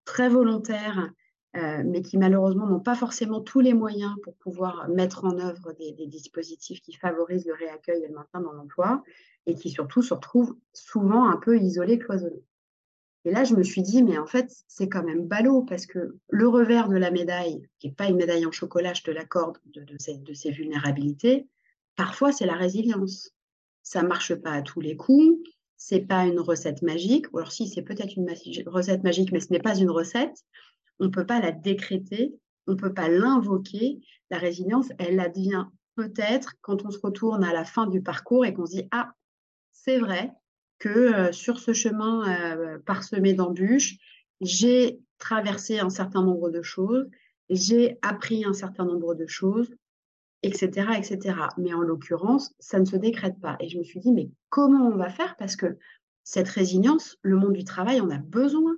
très 0.05 0.29
volontaires, 0.29 1.11
euh, 1.55 1.83
mais 1.85 2.01
qui 2.01 2.17
malheureusement 2.17 2.67
n'ont 2.67 2.81
pas 2.81 2.95
forcément 2.95 3.39
tous 3.39 3.61
les 3.61 3.73
moyens 3.73 4.13
pour 4.23 4.35
pouvoir 4.35 4.89
mettre 4.89 5.23
en 5.23 5.39
œuvre 5.39 5.71
des, 5.73 5.93
dispositifs 6.07 6.81
qui 6.81 6.93
favorisent 6.93 7.45
le 7.45 7.53
réaccueil 7.53 8.03
et 8.03 8.07
le 8.07 8.13
maintien 8.13 8.41
dans 8.41 8.51
l'emploi, 8.51 9.03
et 9.45 9.55
qui 9.55 9.69
surtout 9.69 10.01
se 10.01 10.13
retrouvent 10.13 10.55
souvent 10.73 11.29
un 11.29 11.37
peu 11.37 11.57
isolés, 11.57 11.97
cloisonnés. 11.97 12.43
Et 13.23 13.31
là, 13.31 13.43
je 13.43 13.55
me 13.55 13.63
suis 13.63 13.81
dit, 13.81 14.03
mais 14.03 14.17
en 14.17 14.27
fait, 14.27 14.51
c'est 14.67 14.89
quand 14.89 15.03
même 15.03 15.27
ballot 15.27 15.63
parce 15.63 15.85
que 15.85 16.17
le 16.29 16.47
revers 16.47 16.89
de 16.89 16.97
la 16.97 17.09
médaille, 17.09 17.67
qui 17.79 17.87
n'est 17.87 17.93
pas 17.93 18.07
une 18.07 18.17
médaille 18.17 18.45
en 18.45 18.51
chocolat, 18.51 18.93
je 18.93 19.03
te 19.03 19.11
l'accorde, 19.11 19.57
de, 19.65 19.95
ces, 19.97 20.51
vulnérabilités, 20.51 21.47
parfois, 21.95 22.31
c'est 22.31 22.45
la 22.45 22.55
résilience. 22.55 23.31
Ça 23.81 24.03
ne 24.03 24.07
marche 24.07 24.35
pas 24.35 24.51
à 24.51 24.61
tous 24.61 24.81
les 24.81 24.97
coups, 24.97 25.39
c'est 25.77 26.01
pas 26.01 26.25
une 26.25 26.39
recette 26.39 26.81
magique, 26.81 27.27
ou 27.33 27.37
alors 27.37 27.51
si, 27.51 27.67
c'est 27.67 27.81
peut-être 27.81 28.15
une 28.15 28.29
recette 28.67 29.03
magique, 29.03 29.31
mais 29.31 29.39
ce 29.39 29.51
n'est 29.51 29.59
pas 29.59 29.77
une 29.77 29.89
recette. 29.89 30.43
On 30.99 31.05
ne 31.05 31.09
peut 31.09 31.25
pas 31.25 31.39
la 31.39 31.51
décréter, 31.51 32.35
on 32.67 32.71
ne 32.71 32.77
peut 32.77 32.93
pas 32.93 33.09
l'invoquer. 33.09 33.99
La 34.29 34.37
résilience, 34.37 34.89
elle 34.97 35.19
advient 35.19 35.65
peut-être 35.95 36.53
quand 36.61 36.85
on 36.85 36.91
se 36.91 36.99
retourne 36.99 37.43
à 37.43 37.53
la 37.53 37.65
fin 37.65 37.87
du 37.87 38.01
parcours 38.01 38.45
et 38.45 38.53
qu'on 38.53 38.65
se 38.65 38.75
dit, 38.75 38.87
ah, 38.91 39.13
c'est 39.71 39.99
vrai, 39.99 40.31
que 40.79 40.89
euh, 40.89 41.31
sur 41.31 41.59
ce 41.59 41.73
chemin 41.73 42.27
euh, 42.27 42.79
parsemé 42.85 43.33
d'embûches, 43.33 43.97
j'ai 44.41 44.99
traversé 45.17 45.79
un 45.79 45.89
certain 45.89 46.23
nombre 46.23 46.49
de 46.49 46.61
choses, 46.61 47.09
j'ai 47.49 47.97
appris 48.01 48.43
un 48.45 48.53
certain 48.53 48.85
nombre 48.85 49.15
de 49.15 49.27
choses, 49.27 49.73
etc., 50.43 50.89
etc. 50.97 51.37
Mais 51.57 51.73
en 51.73 51.81
l'occurrence, 51.81 52.53
ça 52.59 52.79
ne 52.79 52.85
se 52.85 52.95
décrète 52.95 53.39
pas. 53.39 53.55
Et 53.59 53.69
je 53.69 53.77
me 53.77 53.83
suis 53.83 53.99
dit, 53.99 54.11
mais 54.11 54.29
comment 54.49 54.87
on 54.87 54.97
va 54.97 55.09
faire? 55.09 55.35
Parce 55.37 55.55
que 55.55 55.77
cette 56.23 56.49
résilience, 56.49 57.17
le 57.21 57.37
monde 57.37 57.53
du 57.53 57.63
travail 57.63 58.01
en 58.01 58.09
a 58.09 58.17
besoin. 58.17 58.75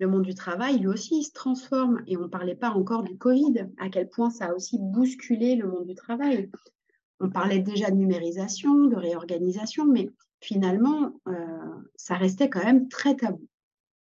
Le 0.00 0.08
monde 0.08 0.22
du 0.22 0.34
travail, 0.34 0.78
lui 0.78 0.88
aussi, 0.88 1.18
il 1.18 1.24
se 1.24 1.32
transforme. 1.32 2.02
Et 2.06 2.16
on 2.16 2.22
ne 2.22 2.26
parlait 2.26 2.56
pas 2.56 2.70
encore 2.70 3.02
du 3.02 3.18
Covid, 3.18 3.68
à 3.78 3.90
quel 3.90 4.08
point 4.08 4.30
ça 4.30 4.46
a 4.46 4.54
aussi 4.54 4.78
bousculé 4.80 5.56
le 5.56 5.68
monde 5.68 5.86
du 5.86 5.94
travail. 5.94 6.50
On 7.20 7.28
parlait 7.28 7.58
déjà 7.58 7.90
de 7.90 7.96
numérisation, 7.96 8.86
de 8.86 8.96
réorganisation, 8.96 9.84
mais 9.84 10.08
finalement, 10.40 11.12
euh, 11.28 11.34
ça 11.96 12.14
restait 12.14 12.48
quand 12.48 12.64
même 12.64 12.88
très 12.88 13.14
tabou. 13.14 13.46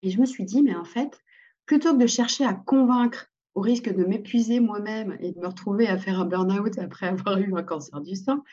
Et 0.03 0.11
je 0.11 0.21
me 0.21 0.25
suis 0.25 0.45
dit, 0.45 0.61
mais 0.61 0.75
en 0.75 0.85
fait, 0.85 1.19
plutôt 1.65 1.93
que 1.93 2.01
de 2.03 2.07
chercher 2.07 2.45
à 2.45 2.53
convaincre 2.53 3.25
au 3.55 3.61
risque 3.61 3.91
de 3.91 4.03
m'épuiser 4.03 4.59
moi-même 4.59 5.17
et 5.19 5.31
de 5.31 5.39
me 5.39 5.47
retrouver 5.47 5.87
à 5.87 5.97
faire 5.97 6.19
un 6.19 6.25
burn-out 6.25 6.77
après 6.77 7.07
avoir 7.07 7.39
eu 7.39 7.55
un 7.55 7.63
cancer 7.63 8.01
du 8.01 8.15
sein, 8.15 8.43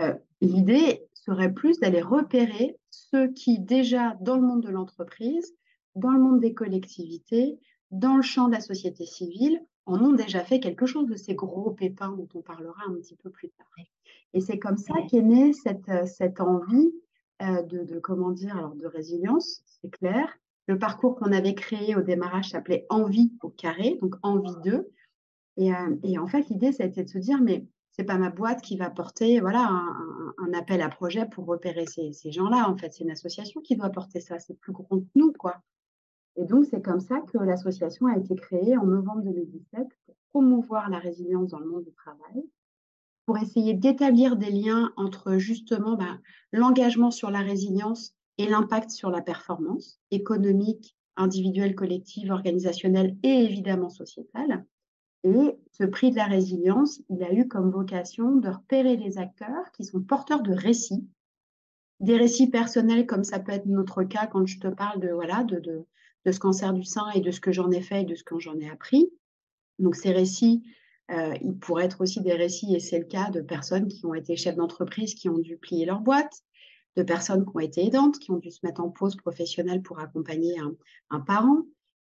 euh, 0.00 0.14
l'idée 0.40 1.02
serait 1.12 1.52
plus 1.52 1.78
d'aller 1.80 2.00
repérer 2.00 2.78
ceux 2.90 3.28
qui, 3.28 3.58
déjà 3.58 4.16
dans 4.22 4.36
le 4.36 4.42
monde 4.42 4.62
de 4.62 4.70
l'entreprise, 4.70 5.54
dans 5.94 6.10
le 6.10 6.20
monde 6.20 6.40
des 6.40 6.54
collectivités, 6.54 7.58
dans 7.90 8.16
le 8.16 8.22
champ 8.22 8.48
de 8.48 8.54
la 8.54 8.60
société 8.60 9.04
civile, 9.06 9.60
en 9.86 10.00
ont 10.00 10.12
déjà 10.12 10.44
fait 10.44 10.60
quelque 10.60 10.86
chose 10.86 11.06
de 11.06 11.16
ces 11.16 11.34
gros 11.34 11.70
pépins 11.70 12.12
dont 12.12 12.28
on 12.34 12.42
parlera 12.42 12.82
un 12.88 12.94
petit 12.94 13.16
peu 13.16 13.30
plus 13.30 13.50
tard. 13.50 13.66
Et 14.34 14.40
c'est 14.40 14.58
comme 14.58 14.78
ça 14.78 14.94
qu'est 15.10 15.22
née 15.22 15.52
cette, 15.52 15.88
euh, 15.88 16.06
cette 16.06 16.40
envie 16.40 16.92
euh, 17.42 17.62
de, 17.62 17.98
comment 17.98 18.30
dire, 18.30 18.56
alors 18.56 18.74
de 18.74 18.86
résilience, 18.86 19.62
c'est 19.66 19.90
clair. 19.90 20.28
Le 20.68 20.78
parcours 20.78 21.16
qu'on 21.16 21.32
avait 21.32 21.54
créé 21.54 21.96
au 21.96 22.02
démarrage 22.02 22.50
s'appelait 22.50 22.86
Envie 22.88 23.32
au 23.42 23.50
carré, 23.50 23.98
donc 24.00 24.14
Envie 24.22 24.54
2. 24.64 24.88
Et, 25.56 25.74
euh, 25.74 25.96
et 26.04 26.18
en 26.18 26.28
fait, 26.28 26.48
l'idée, 26.48 26.72
ça 26.72 26.84
a 26.84 26.86
été 26.86 27.02
de 27.02 27.08
se 27.08 27.18
dire, 27.18 27.40
mais 27.42 27.66
c'est 27.90 28.04
pas 28.04 28.16
ma 28.16 28.30
boîte 28.30 28.62
qui 28.62 28.76
va 28.76 28.88
porter 28.88 29.40
voilà, 29.40 29.68
un, 30.38 30.52
appel 30.54 30.80
à 30.80 30.88
projet 30.88 31.26
pour 31.26 31.46
repérer 31.46 31.86
ces, 31.86 32.12
ces 32.12 32.30
gens-là. 32.30 32.70
En 32.70 32.76
fait, 32.76 32.92
c'est 32.92 33.04
une 33.04 33.10
association 33.10 33.60
qui 33.60 33.76
doit 33.76 33.90
porter 33.90 34.20
ça. 34.20 34.38
C'est 34.38 34.58
plus 34.58 34.72
grand 34.72 35.00
que 35.00 35.06
nous, 35.14 35.32
quoi. 35.32 35.56
Et 36.36 36.44
donc, 36.44 36.64
c'est 36.64 36.82
comme 36.82 37.00
ça 37.00 37.20
que 37.20 37.38
l'association 37.38 38.06
a 38.06 38.16
été 38.16 38.34
créée 38.34 38.76
en 38.76 38.86
novembre 38.86 39.22
2017 39.22 39.86
pour 40.06 40.16
promouvoir 40.32 40.88
la 40.88 40.98
résilience 40.98 41.50
dans 41.50 41.58
le 41.58 41.66
monde 41.66 41.84
du 41.84 41.92
travail 41.92 42.44
pour 43.26 43.38
essayer 43.38 43.74
d'établir 43.74 44.36
des 44.36 44.50
liens 44.50 44.92
entre 44.96 45.38
justement 45.38 45.96
ben, 45.96 46.20
l'engagement 46.52 47.10
sur 47.10 47.30
la 47.30 47.40
résilience 47.40 48.14
et 48.38 48.48
l'impact 48.48 48.90
sur 48.90 49.10
la 49.10 49.22
performance 49.22 50.00
économique, 50.10 50.96
individuelle, 51.16 51.74
collective, 51.74 52.30
organisationnelle 52.30 53.16
et 53.22 53.44
évidemment 53.44 53.90
sociétale. 53.90 54.64
Et 55.24 55.56
ce 55.70 55.84
prix 55.84 56.10
de 56.10 56.16
la 56.16 56.24
résilience, 56.24 57.00
il 57.08 57.22
a 57.22 57.32
eu 57.32 57.46
comme 57.46 57.70
vocation 57.70 58.36
de 58.36 58.48
repérer 58.48 58.96
les 58.96 59.18
acteurs 59.18 59.70
qui 59.72 59.84
sont 59.84 60.00
porteurs 60.00 60.42
de 60.42 60.52
récits, 60.52 61.06
des 62.00 62.16
récits 62.16 62.50
personnels 62.50 63.06
comme 63.06 63.22
ça 63.22 63.38
peut 63.38 63.52
être 63.52 63.66
notre 63.66 64.02
cas 64.02 64.26
quand 64.26 64.44
je 64.46 64.58
te 64.58 64.66
parle 64.66 64.98
de, 65.00 65.10
voilà, 65.10 65.44
de, 65.44 65.86
de 66.24 66.32
ce 66.32 66.38
cancer 66.38 66.72
du 66.72 66.84
sein 66.84 67.10
et 67.14 67.20
de 67.20 67.30
ce 67.30 67.40
que 67.40 67.52
j'en 67.52 67.70
ai 67.70 67.80
fait 67.80 68.02
et 68.02 68.04
de 68.04 68.14
ce 68.14 68.24
que 68.24 68.38
j'en 68.38 68.58
ai 68.58 68.68
appris. 68.68 69.10
Donc 69.78 69.96
ces 69.96 70.12
récits, 70.12 70.62
euh, 71.10 71.34
il 71.42 71.58
pourrait 71.58 71.84
être 71.84 72.00
aussi 72.00 72.20
des 72.20 72.34
récits, 72.34 72.74
et 72.74 72.80
c'est 72.80 72.98
le 72.98 73.04
cas, 73.04 73.30
de 73.30 73.40
personnes 73.40 73.88
qui 73.88 74.06
ont 74.06 74.14
été 74.14 74.36
chefs 74.36 74.56
d'entreprise, 74.56 75.14
qui 75.14 75.28
ont 75.28 75.38
dû 75.38 75.56
plier 75.56 75.84
leur 75.84 76.00
boîte, 76.00 76.42
de 76.96 77.02
personnes 77.02 77.44
qui 77.44 77.56
ont 77.56 77.60
été 77.60 77.84
aidantes, 77.84 78.18
qui 78.18 78.30
ont 78.30 78.38
dû 78.38 78.50
se 78.50 78.64
mettre 78.64 78.80
en 78.80 78.90
pause 78.90 79.16
professionnelle 79.16 79.82
pour 79.82 79.98
accompagner 79.98 80.54
un, 81.10 81.20
parent. 81.20 81.62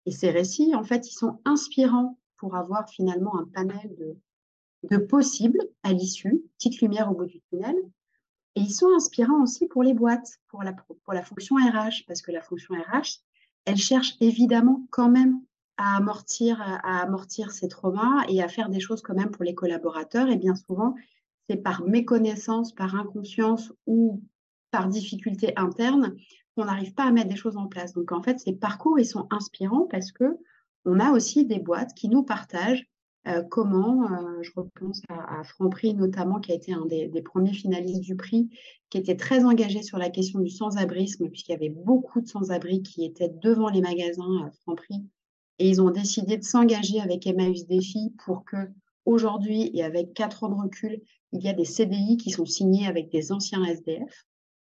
Et 0.06 0.12
ces 0.12 0.30
récits, 0.30 0.76
en 0.76 0.84
fait, 0.84 1.08
ils 1.10 1.16
sont 1.16 1.40
inspirants 1.46 2.20
pour 2.38 2.56
avoir 2.56 2.90
finalement 2.90 3.38
un 3.40 3.46
panel 3.46 3.96
de, 3.98 4.18
de 4.84 4.98
possibles 4.98 5.60
à 5.84 5.94
l'issue, 5.94 6.44
petite 6.58 6.82
lumière 6.82 7.12
au 7.12 7.16
bout 7.16 7.26
du 7.26 7.42
tunnel. 7.50 7.76
Et 8.56 8.62
ils 8.62 8.74
sont 8.74 8.90
inspirants 8.96 9.44
aussi 9.44 9.68
pour 9.68 9.84
les 9.84 9.94
boîtes, 9.94 10.40
pour 10.48 10.64
la, 10.64 10.74
pour 10.74 11.14
la 11.14 11.24
fonction 11.24 11.56
RH, 11.56 12.06
parce 12.08 12.22
que 12.22 12.32
la 12.32 12.42
fonction 12.42 12.76
RH, 12.76 13.20
elle 13.66 13.78
cherche 13.78 14.16
évidemment 14.22 14.86
quand 14.92 15.10
même 15.10 15.42
à 15.78 15.98
amortir, 15.98 16.62
à 16.62 17.08
traumas 17.70 18.26
et 18.30 18.42
à 18.42 18.48
faire 18.48 18.70
des 18.70 18.80
choses 18.80 19.02
quand 19.02 19.16
même 19.16 19.32
pour 19.32 19.44
les 19.44 19.56
collaborateurs. 19.56 20.30
Et 20.30 20.38
bien 20.38 20.56
souvent, 20.56 20.96
c'est 21.50 21.58
par 21.58 21.84
méconnaissance, 21.84 22.74
par 22.74 22.96
inconscience 22.96 23.74
ou 23.86 24.22
par 24.72 24.88
difficulté 24.88 25.54
interne 25.58 26.16
qu'on 26.56 26.66
n'arrive 26.66 26.94
pas 26.94 27.04
à 27.04 27.12
mettre 27.12 27.30
des 27.30 27.36
choses 27.36 27.58
en 27.58 27.68
place. 27.68 27.94
Donc 27.94 28.12
en 28.12 28.22
fait, 28.22 28.40
ces 28.40 28.54
parcours, 28.54 29.00
ils 29.00 29.06
sont 29.06 29.28
inspirants 29.32 29.88
parce 29.90 30.12
que 30.12 30.38
on 30.86 31.00
a 31.00 31.12
aussi 31.12 31.46
des 31.46 31.60
boîtes 31.60 31.94
qui 31.94 32.10
nous 32.10 32.24
partagent 32.24 32.88
comment, 33.50 34.08
je 34.42 34.52
repense 34.56 35.02
à, 35.10 35.44
Franprix 35.44 35.94
notamment, 35.94 36.40
qui 36.40 36.52
a 36.52 36.56
été 36.56 36.74
un 36.74 36.86
des, 36.86 37.10
premiers 37.24 37.54
finalistes 37.54 38.02
du 38.02 38.16
prix, 38.16 38.50
qui 38.90 38.98
était 38.98 39.16
très 39.16 39.44
engagé 39.44 39.82
sur 39.82 39.98
la 39.98 40.10
question 40.10 40.40
du 40.40 40.50
sans-abrisme, 40.50 41.30
puisqu'il 41.30 41.52
y 41.52 41.56
avait 41.56 41.70
beaucoup 41.70 42.22
de 42.22 42.28
sans-abri 42.28 42.84
qui 42.84 43.04
étaient 43.04 43.30
devant 43.30 43.70
les 43.70 43.82
magasins 43.82 44.52
Franprix. 44.62 45.04
Et 45.58 45.70
ils 45.70 45.82
ont 45.82 45.90
décidé 45.90 46.38
de 46.38 46.44
s'engager 46.44 47.00
avec 47.00 47.26
Emmaüs 47.26 47.66
Défi 47.66 48.14
pour 48.26 48.44
que 48.46 48.58
aujourd'hui, 49.06 49.72
et 49.74 49.84
avec 49.84 50.14
quatre 50.14 50.44
ans 50.44 50.50
de 50.50 50.62
recul, 50.62 51.02
il 51.32 51.44
y 51.44 51.48
a 51.48 51.54
des 51.54 51.66
CDI 51.66 52.18
qui 52.18 52.32
sont 52.32 52.46
signés 52.46 52.88
avec 52.88 53.10
des 53.10 53.32
anciens 53.32 53.64
SDF, 53.64 54.26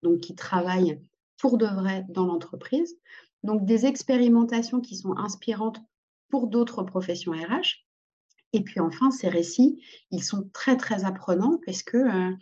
donc 0.02 0.20
qui 0.20 0.34
travaillent 0.34 1.00
pour 1.38 1.58
de 1.58 1.66
vrai 1.66 2.04
dans 2.08 2.26
l'entreprise. 2.26 2.96
Donc 3.42 3.64
des 3.64 3.86
expérimentations 3.86 4.80
qui 4.80 4.96
sont 4.96 5.16
inspirantes 5.16 5.80
pour 6.28 6.48
d'autres 6.48 6.82
professions 6.82 7.32
RH. 7.32 7.85
Et 8.52 8.62
puis 8.62 8.80
enfin, 8.80 9.10
ces 9.10 9.28
récits, 9.28 9.82
ils 10.10 10.22
sont 10.22 10.48
très 10.52 10.76
très 10.76 11.04
apprenants 11.04 11.60
parce 11.66 11.82
que 11.82 11.96
euh, 11.96 12.32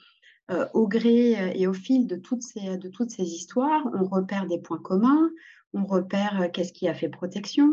euh, 0.51 0.69
au 0.75 0.87
gré 0.87 1.41
euh, 1.41 1.53
et 1.55 1.67
au 1.67 1.73
fil 1.73 2.07
de 2.07 2.17
toutes, 2.17 2.43
ces, 2.43 2.77
de 2.77 2.89
toutes 2.89 3.11
ces 3.11 3.25
histoires, 3.25 3.83
on 3.95 4.05
repère 4.05 4.47
des 4.47 4.59
points 4.59 4.79
communs, 4.79 5.31
on 5.73 5.85
repère 5.85 6.51
qu'est-ce 6.53 6.73
qui 6.73 6.87
a 6.87 6.95
fait 6.95 7.09
protection, 7.09 7.73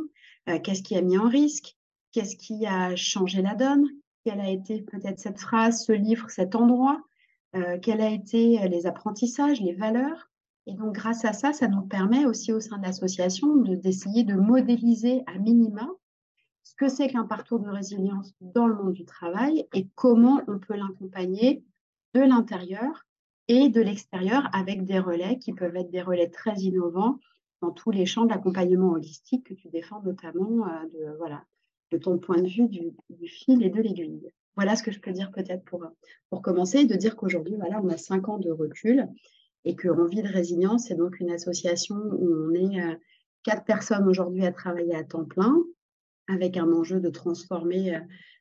qu'est-ce 0.63 0.81
qui 0.81 0.95
a 0.95 1.01
mis 1.01 1.19
en 1.19 1.29
risque, 1.29 1.75
qu'est-ce 2.11 2.35
qui 2.35 2.65
a 2.65 2.95
changé 2.95 3.43
la 3.43 3.53
donne, 3.53 3.85
quelle 4.25 4.39
a 4.39 4.49
été 4.49 4.81
peut-être 4.81 5.19
cette 5.19 5.39
phrase, 5.39 5.85
ce 5.85 5.91
livre, 5.91 6.29
cet 6.31 6.55
endroit, 6.55 7.03
euh, 7.55 7.77
quels 7.79 8.01
a 8.01 8.09
été 8.09 8.67
les 8.69 8.85
apprentissages, 8.87 9.61
les 9.61 9.73
valeurs. 9.73 10.29
Et 10.67 10.73
donc, 10.73 10.93
grâce 10.93 11.25
à 11.25 11.33
ça, 11.33 11.53
ça 11.53 11.67
nous 11.67 11.81
permet 11.81 12.25
aussi 12.25 12.53
au 12.53 12.59
sein 12.59 12.77
de 12.77 12.83
l'association 12.83 13.55
d'essayer 13.57 14.23
de, 14.23 14.35
modéliser 14.35 15.23
à 15.27 15.37
minima 15.37 15.87
ce 16.63 16.75
que 16.75 16.89
c'est 16.89 17.07
qu'un 17.07 17.25
parcours 17.25 17.59
de 17.59 17.69
résilience 17.69 18.33
dans 18.41 18.67
le 18.67 18.75
monde 18.75 18.93
du 18.93 19.05
travail 19.05 19.67
et 19.73 19.87
comment 19.95 20.41
on 20.47 20.59
peut 20.59 20.75
l'accompagner 20.75 21.63
de 22.13 22.21
l'intérieur 22.21 23.05
et 23.47 23.69
de 23.69 23.81
l'extérieur 23.81 24.49
avec 24.53 24.85
des 24.85 24.99
relais 24.99 25.37
qui 25.39 25.53
peuvent 25.53 25.75
être 25.75 25.91
des 25.91 26.01
relais 26.01 26.29
très 26.29 26.55
innovants 26.55 27.19
dans 27.61 27.71
tous 27.71 27.91
les 27.91 28.05
champs 28.05 28.25
d'accompagnement 28.25 28.91
holistique 28.91 29.47
que 29.47 29.53
tu 29.53 29.69
défends 29.69 30.01
notamment 30.03 30.67
euh, 30.67 30.87
de, 30.93 31.17
voilà, 31.17 31.43
de 31.91 31.97
ton 31.97 32.17
point 32.17 32.41
de 32.41 32.47
vue 32.47 32.67
du, 32.67 33.27
fil 33.27 33.63
et 33.63 33.69
de 33.69 33.81
l'aiguille. 33.81 34.31
Voilà 34.55 34.75
ce 34.75 34.83
que 34.83 34.91
je 34.91 34.99
peux 34.99 35.11
dire 35.11 35.31
peut-être 35.31 35.63
pour, 35.65 35.85
pour 36.29 36.41
commencer, 36.41 36.85
de 36.85 36.95
dire 36.95 37.15
qu'aujourd'hui, 37.15 37.55
voilà, 37.55 37.79
on 37.81 37.89
a 37.89 37.97
cinq 37.97 38.29
ans 38.29 38.37
de 38.37 38.51
recul 38.51 39.07
et 39.63 39.75
que 39.75 39.87
Envie 39.87 40.23
de 40.23 40.27
résilience, 40.27 40.85
c'est 40.87 40.95
donc 40.95 41.19
une 41.19 41.31
association 41.31 41.95
où 41.95 42.49
on 42.49 42.53
est 42.53 42.81
euh, 42.81 42.95
quatre 43.43 43.63
personnes 43.63 44.07
aujourd'hui 44.07 44.45
à 44.45 44.51
travailler 44.51 44.95
à 44.95 45.03
temps 45.03 45.25
plein, 45.25 45.55
avec 46.31 46.57
un 46.57 46.71
enjeu 46.71 46.99
de 46.99 47.09
transformer 47.09 47.95
euh, 47.95 47.99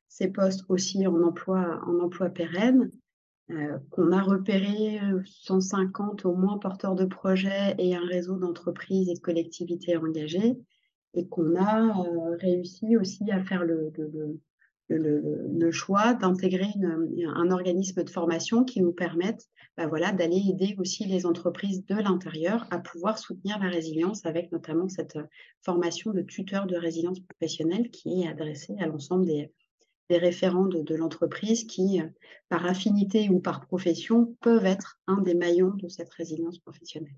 ces 0.08 0.28
postes 0.28 0.64
aussi 0.68 1.06
en 1.06 1.22
emploi, 1.22 1.80
en 1.86 2.00
emploi 2.00 2.30
pérenne, 2.30 2.90
euh, 3.50 3.78
qu'on 3.90 4.12
a 4.12 4.22
repéré 4.22 5.00
150 5.24 6.24
au 6.24 6.34
moins 6.34 6.58
porteurs 6.58 6.94
de 6.94 7.04
projets 7.04 7.74
et 7.78 7.94
un 7.94 8.06
réseau 8.06 8.36
d'entreprises 8.36 9.08
et 9.08 9.14
de 9.14 9.20
collectivités 9.20 9.96
engagées, 9.96 10.56
et 11.14 11.26
qu'on 11.28 11.56
a 11.56 11.86
euh, 11.86 12.36
réussi 12.38 12.96
aussi 12.96 13.30
à 13.30 13.42
faire 13.42 13.64
le, 13.64 13.92
le, 14.96 15.70
choix 15.70 16.14
d'intégrer 16.14 16.68
un 17.34 17.50
organisme 17.50 18.02
de 18.02 18.10
formation 18.10 18.64
qui 18.64 18.80
nous 18.80 18.92
permette 18.92 19.48
bah 19.76 19.86
voilà, 19.86 20.12
d'aller 20.12 20.42
aider 20.48 20.74
aussi 20.78 21.06
les 21.06 21.24
entreprises 21.26 21.86
de 21.86 21.94
l'intérieur 21.94 22.66
à 22.70 22.78
pouvoir 22.78 23.18
soutenir 23.18 23.58
la 23.60 23.70
résilience 23.70 24.26
avec 24.26 24.52
notamment 24.52 24.88
cette 24.88 25.16
euh, 25.16 25.24
formation 25.62 26.10
de 26.12 26.20
tuteur 26.22 26.66
de 26.66 26.76
résilience 26.76 27.20
professionnelle 27.20 27.90
qui 27.90 28.20
est 28.20 28.28
adressée 28.28 28.76
à 28.78 28.86
l'ensemble 28.86 29.24
des, 29.26 29.50
référents 30.10 30.66
de, 30.66 30.82
de 30.82 30.94
l'entreprise 30.96 31.64
qui, 31.64 32.00
euh, 32.00 32.06
par 32.48 32.66
affinité 32.66 33.30
ou 33.30 33.38
par 33.38 33.60
profession, 33.60 34.36
peuvent 34.40 34.66
être 34.66 34.98
un 35.06 35.22
des 35.22 35.34
maillons 35.34 35.74
de 35.74 35.88
cette 35.88 36.10
résilience 36.10 36.58
professionnelle. 36.58 37.16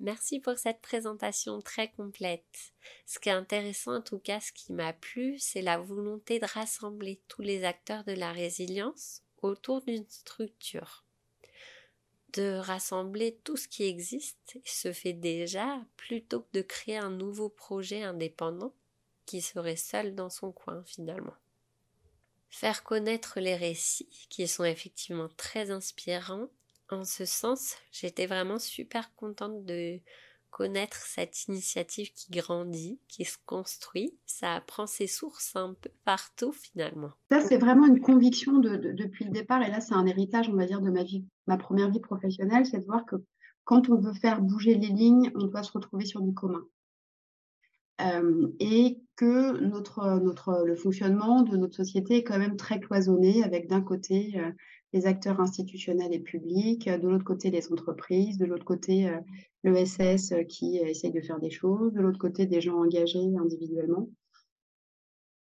Merci 0.00 0.40
pour 0.40 0.58
cette 0.58 0.80
présentation 0.80 1.60
très 1.60 1.90
complète. 1.90 2.72
Ce 3.06 3.18
qui 3.18 3.28
est 3.28 3.32
intéressant, 3.32 3.96
en 3.96 4.02
tout 4.02 4.18
cas, 4.18 4.40
ce 4.40 4.52
qui 4.52 4.72
m'a 4.72 4.92
plu, 4.92 5.38
c'est 5.38 5.62
la 5.62 5.78
volonté 5.78 6.40
de 6.40 6.46
rassembler 6.46 7.20
tous 7.28 7.42
les 7.42 7.64
acteurs 7.64 8.04
de 8.04 8.12
la 8.12 8.32
résilience 8.32 9.22
autour 9.42 9.82
d'une 9.82 10.08
structure. 10.08 11.04
De 12.32 12.56
rassembler 12.56 13.38
tout 13.44 13.56
ce 13.56 13.68
qui 13.68 13.84
existe 13.84 14.56
et 14.56 14.68
se 14.68 14.92
fait 14.92 15.12
déjà 15.12 15.80
plutôt 15.96 16.40
que 16.40 16.58
de 16.58 16.62
créer 16.62 16.96
un 16.96 17.10
nouveau 17.10 17.48
projet 17.48 18.02
indépendant 18.02 18.74
qui 19.26 19.40
serait 19.40 19.76
seul 19.76 20.16
dans 20.16 20.30
son 20.30 20.50
coin 20.50 20.82
finalement. 20.84 21.34
Faire 22.50 22.82
connaître 22.82 23.40
les 23.40 23.56
récits 23.56 24.26
qui 24.28 24.46
sont 24.48 24.64
effectivement 24.64 25.28
très 25.36 25.70
inspirants 25.70 26.48
en 26.90 27.04
ce 27.04 27.24
sens, 27.24 27.76
j'étais 27.92 28.26
vraiment 28.26 28.58
super 28.58 29.14
contente 29.14 29.64
de 29.64 30.00
connaître 30.50 30.98
cette 30.98 31.48
initiative 31.48 32.12
qui 32.12 32.30
grandit, 32.30 33.00
qui 33.08 33.24
se 33.24 33.38
construit. 33.44 34.14
Ça 34.24 34.62
prend 34.64 34.86
ses 34.86 35.08
sources 35.08 35.56
un 35.56 35.74
peu 35.74 35.90
partout 36.04 36.52
finalement. 36.52 37.10
Ça, 37.30 37.40
c'est 37.40 37.58
vraiment 37.58 37.86
une 37.86 38.00
conviction 38.00 38.58
depuis 38.58 39.24
le 39.24 39.32
départ. 39.32 39.62
Et 39.62 39.70
là, 39.70 39.80
c'est 39.80 39.94
un 39.94 40.06
héritage, 40.06 40.48
on 40.48 40.54
va 40.54 40.66
dire, 40.66 40.80
de 40.80 40.92
ma 41.48 41.56
première 41.56 41.90
vie 41.90 42.00
professionnelle, 42.00 42.66
c'est 42.66 42.78
de 42.78 42.84
voir 42.84 43.04
que 43.04 43.16
quand 43.64 43.88
on 43.88 43.96
veut 43.96 44.12
faire 44.12 44.42
bouger 44.42 44.74
les 44.74 44.88
lignes, 44.88 45.32
on 45.34 45.46
doit 45.46 45.64
se 45.64 45.72
retrouver 45.72 46.04
sur 46.04 46.20
du 46.20 46.32
commun. 46.34 46.64
Euh, 48.00 48.48
et 48.60 49.00
que 49.16 49.58
notre, 49.58 50.64
le 50.64 50.76
fonctionnement 50.76 51.42
de 51.42 51.56
notre 51.56 51.76
société 51.76 52.18
est 52.18 52.24
quand 52.24 52.38
même 52.38 52.56
très 52.56 52.78
cloisonné, 52.78 53.42
avec 53.42 53.68
d'un 53.68 53.80
côté 53.80 54.34
euh, 54.36 54.50
les 54.94 55.06
acteurs 55.06 55.40
institutionnels 55.40 56.14
et 56.14 56.20
publics, 56.20 56.88
de 56.88 57.08
l'autre 57.08 57.24
côté 57.24 57.50
les 57.50 57.70
entreprises, 57.72 58.38
de 58.38 58.46
l'autre 58.46 58.64
côté 58.64 59.08
euh, 59.08 59.20
l'ESS 59.64 60.30
euh, 60.30 60.44
qui 60.44 60.78
euh, 60.78 60.86
essaye 60.86 61.10
de 61.10 61.20
faire 61.20 61.40
des 61.40 61.50
choses, 61.50 61.92
de 61.92 62.00
l'autre 62.00 62.18
côté 62.18 62.46
des 62.46 62.60
gens 62.60 62.78
engagés 62.78 63.34
individuellement. 63.40 64.08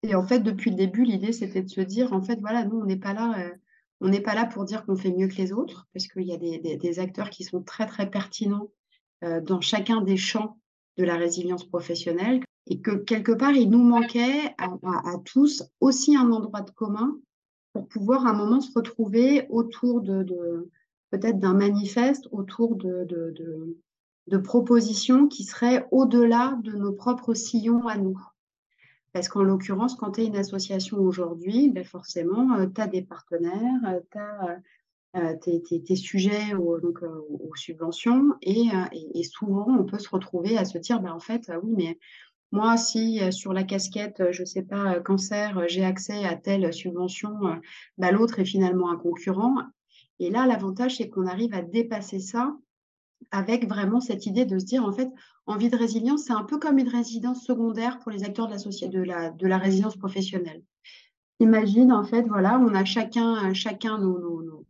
Et 0.03 0.13
en 0.13 0.23
fait, 0.23 0.41
depuis 0.41 0.69
le 0.69 0.77
début, 0.77 1.03
l'idée 1.03 1.33
c'était 1.33 1.63
de 1.63 1.67
se 1.67 1.81
dire, 1.81 2.13
en 2.13 2.21
fait, 2.21 2.39
voilà, 2.39 2.63
nous, 2.63 2.79
on 2.79 2.85
n'est 2.85 2.99
pas 2.99 3.13
là, 3.13 3.51
on 3.99 4.07
n'est 4.07 4.21
pas 4.21 4.35
là 4.35 4.45
pour 4.45 4.63
dire 4.65 4.85
qu'on 4.85 4.95
fait 4.95 5.11
mieux 5.11 5.27
que 5.27 5.35
les 5.35 5.51
autres, 5.51 5.87
parce 5.93 6.07
qu'il 6.07 6.23
y 6.23 6.31
a 6.31 6.37
des, 6.37 6.99
acteurs 6.99 7.29
qui 7.29 7.43
sont 7.43 7.61
très 7.63 7.85
très 7.85 8.09
pertinents 8.09 8.71
dans 9.21 9.59
chacun 9.59 9.99
des 9.99 10.15
champs 10.15 10.57
de 10.95 11.03
la 11.03 11.17
résilience 11.17 11.65
professionnelle, 11.65 12.41
et 12.67 12.79
que 12.79 12.91
quelque 12.91 13.33
part, 13.33 13.51
il 13.51 13.69
nous 13.69 13.83
manquait 13.83 14.55
à 14.57 15.17
tous 15.25 15.63
aussi 15.81 16.15
un 16.15 16.31
endroit 16.31 16.61
de 16.61 16.71
commun 16.71 17.19
pour 17.73 17.87
pouvoir 17.87 18.25
à 18.25 18.31
un 18.31 18.33
moment 18.33 18.61
se 18.61 18.71
retrouver 18.73 19.45
autour 19.49 20.01
de, 20.01 20.69
peut-être 21.11 21.39
d'un 21.39 21.53
manifeste, 21.53 22.27
autour 22.31 22.75
de, 22.75 23.05
de, 23.05 24.37
propositions 24.37 25.27
qui 25.27 25.43
seraient 25.43 25.87
au-delà 25.91 26.57
de 26.63 26.71
nos 26.71 26.93
propres 26.93 27.33
sillons 27.33 27.87
à 27.87 27.97
nous. 27.97 28.19
Parce 29.11 29.27
qu'en 29.27 29.41
l'occurrence, 29.41 29.95
quand 29.95 30.11
tu 30.11 30.21
es 30.21 30.25
une 30.27 30.35
association 30.35 30.99
aujourd'hui, 30.99 31.69
ben 31.69 31.83
forcément, 31.83 32.53
euh, 32.53 32.67
tu 32.67 32.79
as 32.79 32.87
des 32.87 33.01
partenaires, 33.01 33.81
euh, 33.87 33.99
tu 34.11 34.17
as 34.19 34.61
euh, 35.15 35.95
sujets 35.95 36.53
aux, 36.53 36.79
donc, 36.79 37.01
aux 37.01 37.55
subventions 37.55 38.35
et, 38.43 38.67
et, 39.15 39.23
souvent 39.23 39.65
on 39.67 39.83
peut 39.83 39.97
se 39.97 40.09
retrouver 40.09 40.57
à 40.59 40.65
se 40.65 40.77
dire, 40.77 41.01
ben, 41.01 41.11
en 41.11 41.19
fait, 41.19 41.51
oui, 41.63 41.73
mais 41.75 41.99
moi, 42.51 42.77
si 42.77 43.21
euh, 43.21 43.31
sur 43.31 43.53
la 43.53 43.63
casquette, 43.63 44.21
euh, 44.21 44.31
je 44.31 44.41
ne 44.41 44.45
sais 44.45 44.63
pas, 44.63 44.95
euh, 44.95 45.01
cancer, 45.01 45.67
j'ai 45.67 45.85
accès 45.85 46.25
à 46.25 46.35
telle 46.35 46.73
subvention, 46.73 47.59
bah, 47.97 48.11
l'autre 48.11 48.39
est 48.39 48.45
finalement 48.45 48.89
un 48.89 48.97
concurrent. 48.97 49.55
Et 50.19 50.31
là, 50.31 50.47
l'avantage, 50.47 50.97
c'est 50.97 51.09
qu'on 51.09 51.27
arrive 51.27 51.53
à 51.53 51.61
dépasser 51.61 52.19
ça 52.19 52.55
avec 53.31 53.67
vraiment 53.67 53.99
cette 53.99 54.25
idée 54.25 54.45
de 54.45 54.57
se 54.57 54.65
dire, 54.65 54.83
en 54.83 54.91
fait, 54.91 55.09
envie 55.45 55.69
de 55.69 55.77
résilience, 55.77 56.23
c'est 56.23 56.33
un 56.33 56.43
peu 56.43 56.57
comme 56.57 56.79
une 56.79 56.87
résidence 56.87 57.43
secondaire 57.43 57.99
pour 57.99 58.11
les 58.11 58.23
acteurs 58.23 58.47
de 58.47 59.01
la, 59.01 59.29
de 59.29 59.51
résilience 59.51 59.97
professionnelle. 59.97 60.63
Imagine, 61.39 61.91
en 61.91 62.03
fait, 62.03 62.23
voilà, 62.23 62.59
on 62.59 62.73
a 62.73 62.83
chacun, 62.83 63.53
nos, 63.95 64.65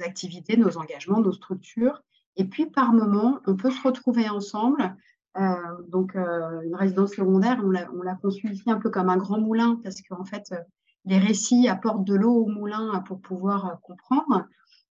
activités, 0.00 0.56
nos 0.56 0.76
engagements, 0.76 1.20
nos 1.20 1.32
structures. 1.32 2.02
Et 2.36 2.44
puis, 2.44 2.66
par 2.66 2.92
moment, 2.92 3.40
on 3.46 3.56
peut 3.56 3.70
se 3.70 3.82
retrouver 3.82 4.28
ensemble 4.28 4.96
donc, 5.88 6.14
euh, 6.14 6.60
une 6.62 6.74
résidence 6.74 7.14
secondaire, 7.14 7.62
on 7.64 7.70
l'a 8.02 8.14
conçue 8.16 8.50
ici 8.50 8.70
un 8.70 8.78
peu 8.78 8.90
comme 8.90 9.08
un 9.08 9.16
grand 9.16 9.40
moulin 9.40 9.80
parce 9.82 10.02
qu'en 10.02 10.24
fait, 10.24 10.52
euh, 10.52 10.58
les 11.04 11.18
récits 11.18 11.68
apportent 11.68 12.04
de 12.04 12.14
l'eau 12.14 12.44
au 12.44 12.46
moulin 12.46 13.02
pour 13.06 13.20
pouvoir 13.20 13.80
comprendre. 13.82 14.46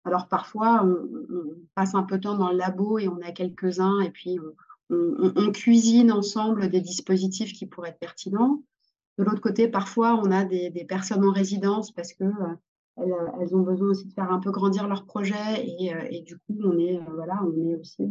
Alors 0.04 0.28
parfois, 0.28 0.84
on, 0.84 1.56
passe 1.74 1.94
un 1.94 2.04
peu 2.04 2.16
de 2.16 2.22
temps 2.22 2.36
dans 2.36 2.50
le 2.50 2.58
labo 2.58 2.98
et 2.98 3.08
on 3.08 3.20
a 3.22 3.32
quelques-uns 3.32 4.00
et 4.00 4.10
puis 4.10 4.38
on, 4.90 5.50
cuisine 5.52 6.12
ensemble 6.12 6.68
des 6.68 6.80
dispositifs 6.80 7.52
qui 7.52 7.66
pourraient 7.66 7.88
être 7.88 7.98
pertinents. 7.98 8.62
De 9.18 9.24
l'autre 9.24 9.40
côté, 9.40 9.66
parfois, 9.66 10.14
on 10.22 10.30
a 10.30 10.44
des, 10.44 10.70
personnes 10.88 11.24
en 11.24 11.32
résidence 11.32 11.90
parce 11.90 12.12
que 12.12 12.24
elles, 12.98 13.56
ont 13.56 13.62
besoin 13.62 13.88
aussi 13.88 14.06
de 14.06 14.12
faire 14.12 14.30
un 14.30 14.38
peu 14.38 14.52
grandir 14.52 14.86
leur 14.86 15.06
projet 15.06 15.34
et, 15.58 15.92
et 16.10 16.22
du 16.22 16.36
coup, 16.36 16.56
on 16.62 16.78
est 16.78 17.00
voilà, 17.14 17.42
on 17.42 17.68
est 17.68 17.74
aussi 17.74 18.08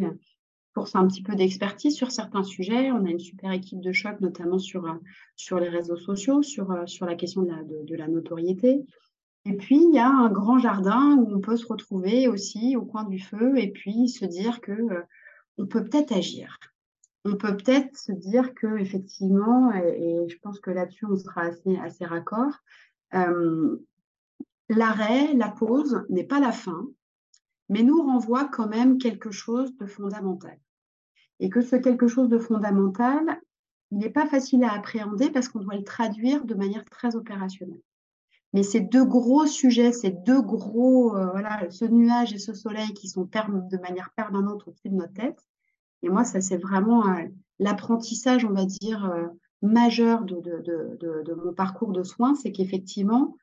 force 0.75 0.95
un 0.95 1.07
petit 1.07 1.23
peu 1.23 1.35
d'expertise 1.35 1.95
sur 1.95 2.11
certains 2.11 2.43
sujets. 2.43 2.91
On 2.91 3.05
a 3.05 3.09
une 3.09 3.19
super 3.19 3.51
équipe 3.51 3.79
de 3.79 3.93
choc, 3.93 4.19
notamment 4.19 4.59
sur, 4.59 4.85
sur 5.35 5.57
les 5.59 5.69
réseaux 5.69 5.95
sociaux, 5.95 6.43
sur, 6.43 6.67
sur 6.85 7.05
la 7.05 7.15
question 7.15 7.43
de 7.43 7.95
la, 7.95 8.07
notoriété. 8.07 8.85
Et 9.45 9.53
puis, 9.53 9.77
il 9.77 9.95
y 9.95 9.99
a 9.99 10.09
un 10.09 10.29
grand 10.29 10.59
jardin 10.59 11.15
où 11.17 11.33
on 11.33 11.39
peut 11.39 11.55
se 11.55 11.65
retrouver 11.65 12.27
aussi 12.27 12.75
au 12.75 12.83
coin 12.83 13.05
du 13.05 13.19
feu 13.19 13.57
et 13.57 13.71
puis 13.71 14.09
se 14.09 14.25
dire 14.25 14.59
que 14.59 14.73
on 15.57 15.65
peut 15.65 15.85
peut-être 15.85 16.11
agir. 16.11 16.59
On 17.23 17.37
peut 17.37 17.55
peut-être 17.55 17.97
se 17.97 18.11
dire 18.11 18.53
que 18.53 18.77
effectivement, 18.77 19.71
et, 19.73 20.27
je 20.27 20.37
pense 20.39 20.59
que 20.59 20.71
là-dessus 20.71 21.05
on 21.05 21.15
sera 21.15 21.43
assez, 21.43 21.77
assez 21.77 22.05
raccord, 22.05 22.53
euh, 23.13 23.77
l'arrêt, 24.67 25.33
la 25.33 25.49
pause 25.49 26.03
n'est 26.09 26.25
pas 26.25 26.39
la 26.39 26.51
fin, 26.51 26.85
mais 27.69 27.81
nous 27.81 28.01
renvoie 28.01 28.45
quand 28.45 28.67
même 28.67 28.97
quelque 28.97 29.31
chose 29.31 29.75
de 29.77 29.85
fondamental. 29.85 30.59
Et 31.39 31.49
que 31.49 31.61
ce 31.61 31.75
quelque 31.75 32.07
chose 32.07 32.29
de 32.29 32.39
fondamental, 32.39 33.41
il 33.91 33.99
n'est 33.99 34.09
pas 34.09 34.25
facile 34.25 34.63
à 34.63 34.73
appréhender 34.73 35.29
parce 35.29 35.47
qu'on 35.47 35.59
doit 35.59 35.75
le 35.75 35.83
traduire 35.83 36.45
de 36.45 36.55
manière 36.55 36.85
très 36.85 37.15
opérationnelle. 37.15 37.81
Mais 38.53 38.63
ces 38.63 38.79
deux 38.79 39.03
gros 39.03 39.45
sujets, 39.45 39.91
ces 39.91 40.11
deux 40.11 40.41
gros, 40.41 41.15
euh, 41.15 41.29
voilà, 41.31 41.69
ce 41.69 41.85
nuage 41.85 42.33
et 42.33 42.39
ce 42.39 42.53
soleil 42.53 42.93
qui 42.93 43.09
sont 43.09 43.23
de 43.23 43.77
manière 43.77 44.11
permanente 44.15 44.63
au-dessus 44.65 44.89
de 44.89 44.95
notre 44.95 45.13
tête, 45.13 45.39
et 46.05 46.09
moi, 46.09 46.23
ça, 46.23 46.39
c'est 46.39 46.57
vraiment 46.57 47.07
euh, 47.09 47.23
l'apprentissage, 47.59 48.45
on 48.45 48.53
va 48.53 48.65
dire, 48.65 49.05
euh, 49.05 49.27
majeur 49.63 50.23
de, 50.23 50.39
de, 50.39 51.33
mon 51.33 51.51
parcours 51.51 51.91
de 51.91 52.03
soins, 52.03 52.35
c'est 52.35 52.51
qu'effectivement, 52.51 53.35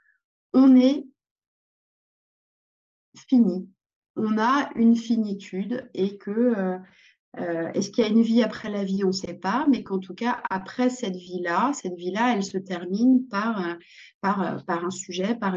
on 0.55 0.76
est 0.76 1.05
fini. 3.28 3.68
On 4.14 4.38
a 4.38 4.70
une 4.76 4.94
finitude 4.94 5.90
et 5.94 6.18
que 6.18 6.78
euh, 7.38 7.71
est-ce 7.73 7.90
qu'il 7.90 8.05
y 8.05 8.07
a 8.07 8.11
une 8.11 8.23
vie 8.23 8.42
après 8.42 8.71
la 8.71 8.85
vie? 8.85 9.05
On 9.05 9.09
ne 9.09 9.12
sait 9.12 9.35
pas, 9.35 9.66
mais 9.71 9.83
qu'en 9.83 9.99
tout 9.99 10.14
cas, 10.14 10.42
après 10.51 10.90
cette 10.90 11.16
vie-là, 11.16 11.73
cette 11.73 11.95
vie-là, 11.95 12.35
elle 12.35 12.45
se 12.45 12.59
termine 12.59 13.27
par, 13.29 13.77
par, 14.21 14.64
par 14.66 14.85
un 14.85 14.90
sujet, 14.90 15.35
par 15.35 15.57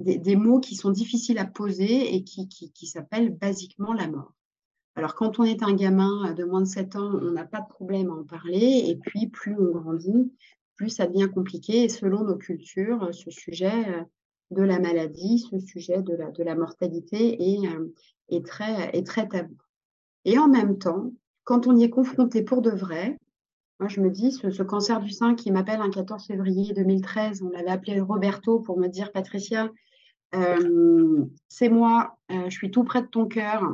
des, 0.00 0.36
mots 0.36 0.60
qui 0.60 0.74
sont 0.74 0.90
difficiles 0.90 1.38
à 1.38 1.44
poser 1.44 2.14
et 2.14 2.24
qui, 2.24 2.86
s'appellent 2.86 3.36
basiquement 3.36 3.92
la 3.92 4.08
mort. 4.08 4.32
Alors, 4.96 5.14
quand 5.14 5.38
on 5.38 5.44
est 5.44 5.62
un 5.62 5.72
gamin 5.72 6.34
de 6.34 6.44
moins 6.44 6.62
de 6.62 6.66
7 6.66 6.96
ans, 6.96 7.12
on 7.22 7.30
n'a 7.30 7.44
pas 7.44 7.60
de 7.60 7.68
problème 7.68 8.10
à 8.10 8.14
en 8.14 8.24
parler. 8.24 8.84
Et 8.88 8.96
puis, 8.96 9.28
plus 9.28 9.54
on 9.56 9.70
grandit, 9.70 10.32
plus 10.74 10.88
ça 10.88 11.06
devient 11.06 11.28
compliqué. 11.32 11.84
Et 11.84 11.88
selon 11.88 12.24
nos 12.24 12.36
cultures, 12.36 13.14
ce 13.14 13.30
sujet 13.30 13.88
euh, 13.88 14.02
de 14.50 14.62
la 14.62 14.80
maladie, 14.80 15.38
ce 15.38 15.60
sujet 15.60 16.02
de 16.02 16.42
la, 16.42 16.54
mortalité 16.56 17.38
euh, 17.40 17.88
est 18.30 18.44
très 18.44 19.28
tabou. 19.28 19.56
Et 20.24 20.38
en 20.38 20.48
même 20.48 20.78
temps, 20.78 21.12
quand 21.44 21.66
on 21.66 21.76
y 21.76 21.84
est 21.84 21.90
confronté 21.90 22.42
pour 22.42 22.62
de 22.62 22.70
vrai, 22.70 23.16
moi 23.78 23.88
je 23.88 24.00
me 24.00 24.10
dis, 24.10 24.32
ce, 24.32 24.62
cancer 24.62 25.00
du 25.00 25.10
sein 25.10 25.34
qui 25.34 25.50
m'appelle 25.50 25.80
un 25.80 25.90
14 25.90 26.26
février 26.26 26.72
2013, 26.74 27.42
on 27.42 27.50
l'avait 27.50 27.70
appelé 27.70 28.00
Roberto 28.00 28.60
pour 28.60 28.78
me 28.78 28.88
dire, 28.88 29.12
Patricia, 29.12 29.70
euh, 30.34 31.24
c'est 31.48 31.68
moi, 31.68 32.18
je 32.28 32.50
suis 32.50 32.70
tout 32.70 32.84
près 32.84 33.02
de 33.02 33.08
ton 33.08 33.26
cœur, 33.26 33.64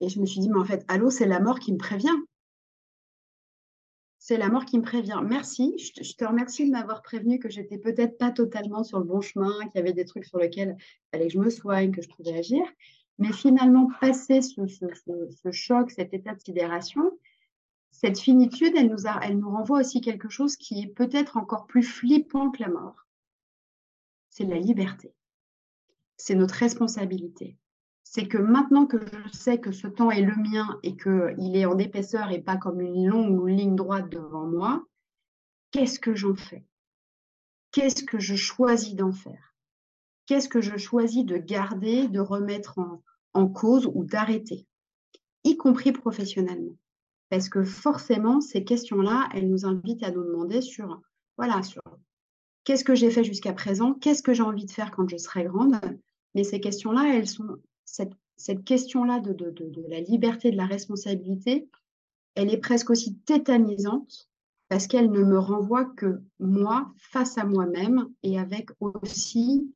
et 0.00 0.08
je 0.08 0.18
me 0.18 0.26
suis 0.26 0.40
dit, 0.40 0.48
mais 0.48 0.58
en 0.58 0.64
fait, 0.64 0.84
allô, 0.88 1.10
c'est 1.10 1.26
la 1.26 1.40
mort 1.40 1.58
qui 1.58 1.72
me 1.72 1.78
prévient. 1.78 2.08
C'est 4.18 4.36
la 4.36 4.48
mort 4.48 4.64
qui 4.64 4.78
me 4.78 4.82
prévient. 4.82 5.20
Merci. 5.24 5.74
Je 5.78 6.14
te, 6.14 6.24
remercie 6.24 6.66
de 6.66 6.70
m'avoir 6.70 7.02
prévenu 7.02 7.38
que 7.38 7.48
j'étais 7.48 7.78
peut-être 7.78 8.18
pas 8.18 8.30
totalement 8.30 8.84
sur 8.84 8.98
le 8.98 9.04
bon 9.04 9.20
chemin, 9.20 9.52
qu'il 9.66 9.76
y 9.76 9.78
avait 9.78 9.92
des 9.92 10.04
trucs 10.04 10.24
sur 10.24 10.38
lesquels 10.38 10.76
il 10.78 11.08
fallait 11.12 11.28
que 11.28 11.32
je 11.32 11.38
me 11.38 11.50
soigne, 11.50 11.90
que 11.90 12.02
je 12.02 12.08
pouvais 12.08 12.36
agir. 12.36 12.62
Mais 13.20 13.32
finalement, 13.32 13.88
passer 14.00 14.42
ce, 14.42 15.52
choc, 15.52 15.90
cet 15.92 16.12
état 16.12 16.34
de 16.34 16.40
sidération, 16.40 17.18
cette 17.92 18.18
finitude, 18.18 18.74
elle 18.76 18.90
nous, 18.90 19.06
elle 19.22 19.38
nous 19.38 19.50
renvoie 19.50 19.80
aussi 19.80 20.00
quelque 20.00 20.28
chose 20.28 20.56
qui 20.56 20.80
est 20.80 20.88
peut-être 20.88 21.36
encore 21.36 21.66
plus 21.66 21.82
flippant 21.82 22.50
que 22.50 22.62
la 22.62 22.68
mort. 22.68 23.06
C'est 24.30 24.44
la 24.44 24.58
liberté. 24.58 25.14
C'est 26.16 26.34
notre 26.34 26.54
responsabilité 26.54 27.56
c'est 28.12 28.26
que 28.26 28.38
maintenant 28.38 28.86
que 28.86 28.98
je 28.98 29.38
sais 29.38 29.60
que 29.60 29.70
ce 29.70 29.86
temps 29.86 30.10
est 30.10 30.22
le 30.22 30.34
mien 30.34 30.80
et 30.82 30.96
qu'il 30.96 31.56
est 31.56 31.64
en 31.64 31.78
épaisseur 31.78 32.32
et 32.32 32.42
pas 32.42 32.56
comme 32.56 32.80
une 32.80 33.06
longue 33.06 33.46
ligne 33.46 33.76
droite 33.76 34.08
devant 34.08 34.48
moi, 34.48 34.84
qu'est-ce 35.70 36.00
que 36.00 36.16
j'en 36.16 36.34
fais? 36.34 36.66
Qu'est-ce 37.70 38.02
que 38.02 38.18
je 38.18 38.34
choisis 38.34 38.96
d'en 38.96 39.12
faire? 39.12 39.54
Qu'est-ce 40.26 40.48
que 40.48 40.60
je 40.60 40.76
choisis 40.76 41.24
de 41.24 41.36
garder, 41.36 42.08
de 42.08 42.18
remettre 42.18 42.80
en, 42.80 43.00
cause 43.48 43.88
ou 43.92 44.04
d'arrêter, 44.04 44.66
y 45.44 45.56
compris 45.56 45.92
professionnellement 45.92 46.76
Parce 47.28 47.48
que 47.48 47.64
forcément, 47.64 48.40
ces 48.40 48.64
questions-là, 48.64 49.28
elles 49.34 49.48
nous 49.48 49.66
invitent 49.66 50.02
à 50.02 50.10
nous 50.10 50.24
demander 50.24 50.60
sur, 50.60 51.00
voilà, 51.36 51.62
sur 51.62 51.82
qu'est-ce 52.64 52.84
que 52.84 52.94
j'ai 52.94 53.10
fait 53.10 53.24
jusqu'à 53.24 53.52
présent, 53.52 53.94
qu'est-ce 53.94 54.22
que 54.22 54.34
j'ai 54.34 54.42
envie 54.42 54.66
de 54.66 54.70
faire 54.70 54.90
quand 54.90 55.08
je 55.08 55.16
serai 55.16 55.44
grande. 55.44 55.80
Mais 56.34 56.44
ces 56.44 56.60
questions-là, 56.60 57.14
elles 57.14 57.28
sont 57.28 57.56
cette, 57.84 58.64
question-là 58.64 59.20
de, 59.20 59.36
la 59.88 60.00
liberté, 60.00 60.50
de 60.50 60.56
la 60.56 60.66
responsabilité, 60.66 61.68
elle 62.34 62.52
est 62.52 62.58
presque 62.58 62.90
aussi 62.90 63.16
tétanisante 63.18 64.30
parce 64.68 64.86
qu'elle 64.86 65.10
ne 65.10 65.24
me 65.24 65.38
renvoie 65.38 65.84
que 65.84 66.22
moi 66.38 66.92
face 66.96 67.36
à 67.38 67.44
moi-même 67.44 68.08
et 68.22 68.38
avec 68.38 68.70
aussi 68.80 69.74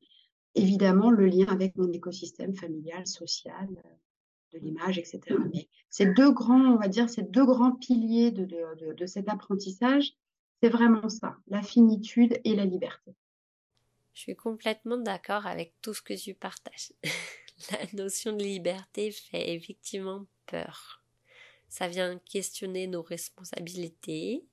évidemment 0.55 1.11
le 1.11 1.27
lien 1.27 1.47
avec 1.47 1.75
mon 1.75 1.91
écosystème 1.91 2.55
familial, 2.55 3.05
social, 3.05 3.67
de 4.53 4.59
l'image, 4.59 4.97
etc. 4.97 5.21
Mais 5.53 5.67
ces 5.89 6.07
deux 6.07 6.31
grands, 6.31 6.73
on 6.73 6.77
va 6.77 6.87
dire, 6.87 7.09
ces 7.09 7.23
deux 7.23 7.45
grands 7.45 7.73
piliers 7.73 8.31
de, 8.31 8.45
de 8.93 9.05
cet 9.05 9.29
apprentissage, 9.29 10.13
c'est 10.61 10.69
vraiment 10.69 11.09
ça, 11.09 11.37
la 11.47 11.61
finitude 11.61 12.39
et 12.43 12.55
la 12.55 12.65
liberté. 12.65 13.15
Je 14.13 14.21
suis 14.21 14.35
complètement 14.35 14.97
d'accord 14.97 15.45
avec 15.45 15.73
tout 15.81 15.93
ce 15.93 16.01
que 16.01 16.13
tu 16.13 16.33
partages. 16.33 16.93
la 17.71 17.85
notion 17.93 18.33
de 18.33 18.43
liberté 18.43 19.11
fait 19.11 19.53
effectivement 19.53 20.25
peur. 20.45 21.03
Ça 21.67 21.87
vient 21.89 22.17
questionner 22.19 22.87
nos 22.87 23.01
responsabilités. 23.01 24.45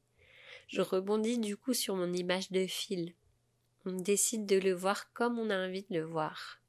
Je 0.66 0.80
rebondis 0.80 1.38
du 1.38 1.56
coup 1.56 1.74
sur 1.74 1.94
mon 1.94 2.12
image 2.12 2.50
de 2.50 2.66
fil. 2.66 3.14
On 3.84 3.92
décide 3.92 4.46
de 4.46 4.58
le 4.58 4.72
voir 4.72 5.12
comme 5.12 5.38
on 5.40 5.50
a 5.50 5.66
envie 5.66 5.84
de 5.90 5.98
le 5.98 6.04
voir. 6.04 6.60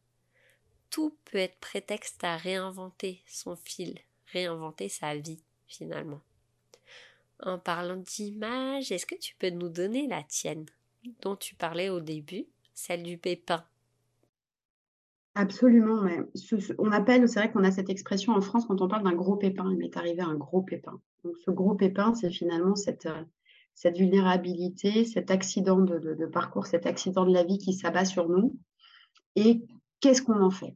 Tout 0.89 1.15
peut 1.25 1.37
être 1.37 1.59
prétexte 1.59 2.23
à 2.23 2.37
réinventer 2.37 3.21
son 3.27 3.55
fil, 3.55 3.99
réinventer 4.31 4.89
sa 4.89 5.15
vie 5.15 5.43
finalement. 5.67 6.21
En 7.39 7.59
parlant 7.59 7.97
d'image, 7.97 8.91
est-ce 8.91 9.05
que 9.05 9.15
tu 9.15 9.35
peux 9.35 9.49
nous 9.49 9.69
donner 9.69 10.07
la 10.07 10.23
tienne, 10.23 10.65
dont 11.21 11.35
tu 11.35 11.55
parlais 11.55 11.89
au 11.89 11.99
début, 11.99 12.47
celle 12.73 13.03
du 13.03 13.17
pépin? 13.17 13.63
Absolument, 15.35 16.01
mais 16.01 16.19
on 16.77 16.91
appelle, 16.91 17.27
c'est 17.27 17.39
vrai 17.39 17.51
qu'on 17.51 17.63
a 17.63 17.71
cette 17.71 17.89
expression 17.89 18.33
en 18.33 18.41
France 18.41 18.65
quand 18.65 18.81
on 18.81 18.87
parle 18.87 19.03
d'un 19.03 19.15
gros 19.15 19.35
pépin, 19.35 19.69
il 19.71 19.77
m'est 19.77 19.97
arrivé 19.97 20.21
un 20.21 20.35
gros 20.35 20.61
pépin. 20.61 20.99
Donc 21.23 21.37
ce 21.43 21.51
gros 21.51 21.75
pépin, 21.75 22.13
c'est 22.13 22.29
finalement 22.31 22.75
cette, 22.75 23.07
euh, 23.07 23.23
cette 23.75 23.97
vulnérabilité, 23.97 25.05
cet 25.05 25.31
accident 25.31 25.79
de, 25.79 26.25
parcours, 26.25 26.67
cet 26.67 26.85
accident 26.85 27.25
de 27.25 27.33
la 27.33 27.43
vie 27.43 27.57
qui 27.57 27.73
s'abat 27.73 28.05
sur 28.05 28.29
nous. 28.29 28.57
Et 29.35 29.63
qu'est-ce 29.99 30.21
qu'on 30.21 30.41
en 30.41 30.51
fait? 30.51 30.75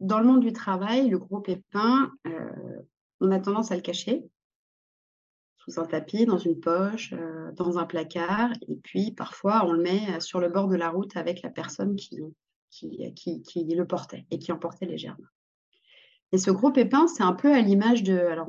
Dans 0.00 0.18
le 0.18 0.26
monde 0.26 0.40
du 0.40 0.52
travail, 0.52 1.08
le 1.08 1.18
gros 1.18 1.40
pépin, 1.40 2.12
euh, 2.26 2.82
on 3.20 3.30
a 3.30 3.38
tendance 3.38 3.72
à 3.72 3.76
le 3.76 3.82
cacher 3.82 4.28
sous 5.58 5.80
un 5.80 5.86
tapis, 5.86 6.26
dans 6.26 6.38
une 6.38 6.60
poche, 6.60 7.12
euh, 7.12 7.50
dans 7.52 7.78
un 7.78 7.86
placard, 7.86 8.50
et 8.68 8.76
puis 8.76 9.10
parfois 9.12 9.66
on 9.66 9.72
le 9.72 9.82
met 9.82 10.20
sur 10.20 10.38
le 10.38 10.48
bord 10.48 10.68
de 10.68 10.76
la 10.76 10.90
route 10.90 11.16
avec 11.16 11.42
la 11.42 11.50
personne 11.50 11.96
qui, 11.96 12.20
qui, 12.70 13.42
qui, 13.42 13.64
le 13.64 13.86
portait 13.86 14.26
et 14.30 14.38
qui 14.38 14.52
emportait 14.52 14.86
les 14.86 14.98
germes. 14.98 15.28
Et 16.32 16.38
ce 16.38 16.50
gros 16.50 16.70
pépin, 16.70 17.06
c'est 17.06 17.22
un 17.22 17.32
peu 17.32 17.52
à 17.52 17.60
l'image 17.60 18.02
de. 18.02 18.18
Alors, 18.18 18.48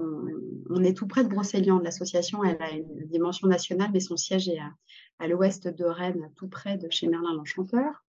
on, 0.70 0.84
est 0.84 0.94
tout 0.96 1.08
près 1.08 1.24
de 1.24 1.30
Brocéliande. 1.30 1.84
L'association, 1.84 2.44
elle 2.44 2.62
a 2.62 2.72
une 2.72 3.06
dimension 3.06 3.48
nationale, 3.48 3.92
mais 3.94 4.00
son 4.00 4.18
siège 4.18 4.50
est 4.50 4.60
à, 5.20 5.28
l'ouest 5.28 5.68
de 5.68 5.86
Rennes, 5.86 6.32
tout 6.36 6.48
près 6.48 6.78
de 6.78 6.90
chez 6.90 7.08
Merlin 7.08 7.34
l'Enchanteur. 7.34 8.04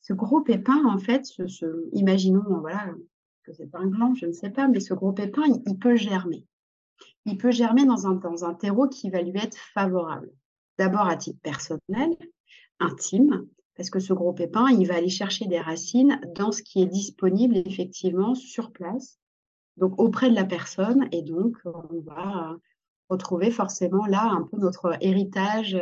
Ce 0.00 0.12
gros 0.12 0.40
pépin, 0.40 0.84
en 0.86 0.98
fait, 0.98 1.26
imaginons, 1.92 2.60
voilà, 2.60 2.94
que 3.44 3.52
c'est 3.52 3.74
un 3.74 3.86
gland, 3.86 4.14
je 4.14 4.26
ne 4.26 4.32
sais 4.32 4.50
pas, 4.50 4.68
mais 4.68 4.80
ce 4.80 4.94
gros 4.94 5.12
pépin, 5.12 5.42
il, 5.66 5.78
peut 5.78 5.96
germer. 5.96 6.46
Il 7.26 7.36
peut 7.36 7.50
germer 7.50 7.84
dans 7.84 8.06
un, 8.06 8.14
dans 8.14 8.44
un 8.44 8.54
terreau 8.54 8.88
qui 8.88 9.10
va 9.10 9.20
lui 9.20 9.38
être 9.38 9.58
favorable. 9.74 10.30
D'abord 10.78 11.06
à 11.06 11.16
titre 11.16 11.40
personnel, 11.42 12.16
intime, 12.78 13.46
parce 13.80 13.88
que 13.88 13.98
ce 13.98 14.12
gros 14.12 14.34
pépin, 14.34 14.68
il 14.68 14.86
va 14.86 14.96
aller 14.96 15.08
chercher 15.08 15.46
des 15.46 15.58
racines 15.58 16.20
dans 16.34 16.52
ce 16.52 16.62
qui 16.62 16.82
est 16.82 16.86
disponible 16.86 17.56
effectivement 17.56 18.34
sur 18.34 18.72
place, 18.72 19.18
donc 19.78 19.98
auprès 19.98 20.28
de 20.28 20.34
la 20.34 20.44
personne, 20.44 21.08
et 21.12 21.22
donc 21.22 21.56
on 21.64 22.00
va 22.00 22.58
retrouver 23.08 23.50
forcément 23.50 24.04
là 24.04 24.24
un 24.24 24.42
peu 24.42 24.58
notre 24.58 24.98
héritage 25.00 25.78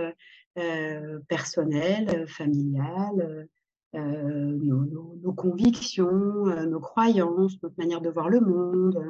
euh, 0.58 1.18
personnel, 1.26 2.28
familial, 2.28 3.48
euh, 3.96 4.58
nos, 4.62 5.32
convictions, 5.32 6.46
euh, 6.46 6.66
nos 6.66 6.78
croyances, 6.78 7.60
notre 7.64 7.74
manière 7.78 8.00
de 8.00 8.10
voir 8.10 8.28
le 8.28 8.38
monde, 8.38 9.02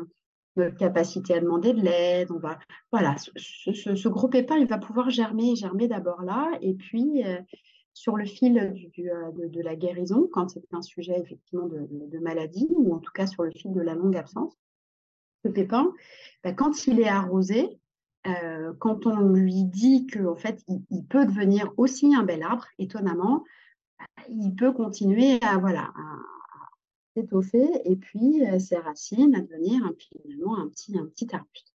notre 0.57 0.77
capacité 0.77 1.35
à 1.35 1.40
demander 1.40 1.74
de 1.74 1.83
l'aide. 1.83 2.31
On 2.31 2.38
va, 2.38 2.59
voilà, 2.90 3.16
ce, 3.18 4.09
gros 4.09 4.29
pépin, 4.29 4.57
il 4.57 4.66
va 4.66 4.79
pouvoir 4.79 5.11
germer, 5.11 5.57
germer 5.57 5.88
d'abord 5.88 6.22
là, 6.22 6.51
et 6.62 6.72
puis 6.72 7.22
euh, 7.27 7.38
sur 7.98 8.16
le 8.16 8.26
fil 8.26 8.58
euh, 8.58 9.48
de, 9.48 9.61
la 9.61 9.74
guérison, 9.74 10.28
quand 10.32 10.50
c'est 10.50 10.72
un 10.72 10.82
sujet 10.82 11.18
effectivement 11.18 11.66
de, 11.66 12.18
maladie, 12.20 12.68
ou 12.70 12.94
en 12.94 12.98
tout 12.98 13.11
cas 13.12 13.26
sur 13.26 13.42
le 13.42 13.50
fil 13.50 13.72
de 13.72 13.80
la 13.80 13.94
longue 13.94 14.16
absence, 14.16 14.54
ce 15.44 15.48
pépin, 15.48 15.92
bah, 16.44 16.52
quand 16.52 16.87
il 16.87 17.00
est 17.00 17.08
arrosé, 17.08 17.80
euh, 18.28 18.72
quand 18.78 19.06
on 19.06 19.30
lui 19.30 19.64
dit 19.64 20.06
qu'en 20.06 20.37
fait, 20.37 20.62
il, 20.68 21.06
peut 21.06 21.26
devenir 21.26 21.72
aussi 21.76 22.14
un 22.14 22.22
bel 22.22 22.44
arbre, 22.44 22.66
étonnamment, 22.78 23.42
bah, 23.98 24.24
il 24.28 24.54
peut 24.54 24.72
continuer 24.72 25.40
à, 25.42 25.58
voilà, 25.58 25.92
s'étoffer 27.16 27.68
et 27.84 27.96
puis 27.96 28.46
euh, 28.46 28.61
ses 28.61 28.76
racines 28.76 29.34
à 29.34 29.40
devenir 29.40 29.84
un, 29.84 29.92
finalement 29.98 30.56
un 30.56 30.68
petit, 30.68 30.96
un 30.96 31.06
petit 31.06 31.34
arbuste. 31.34 31.74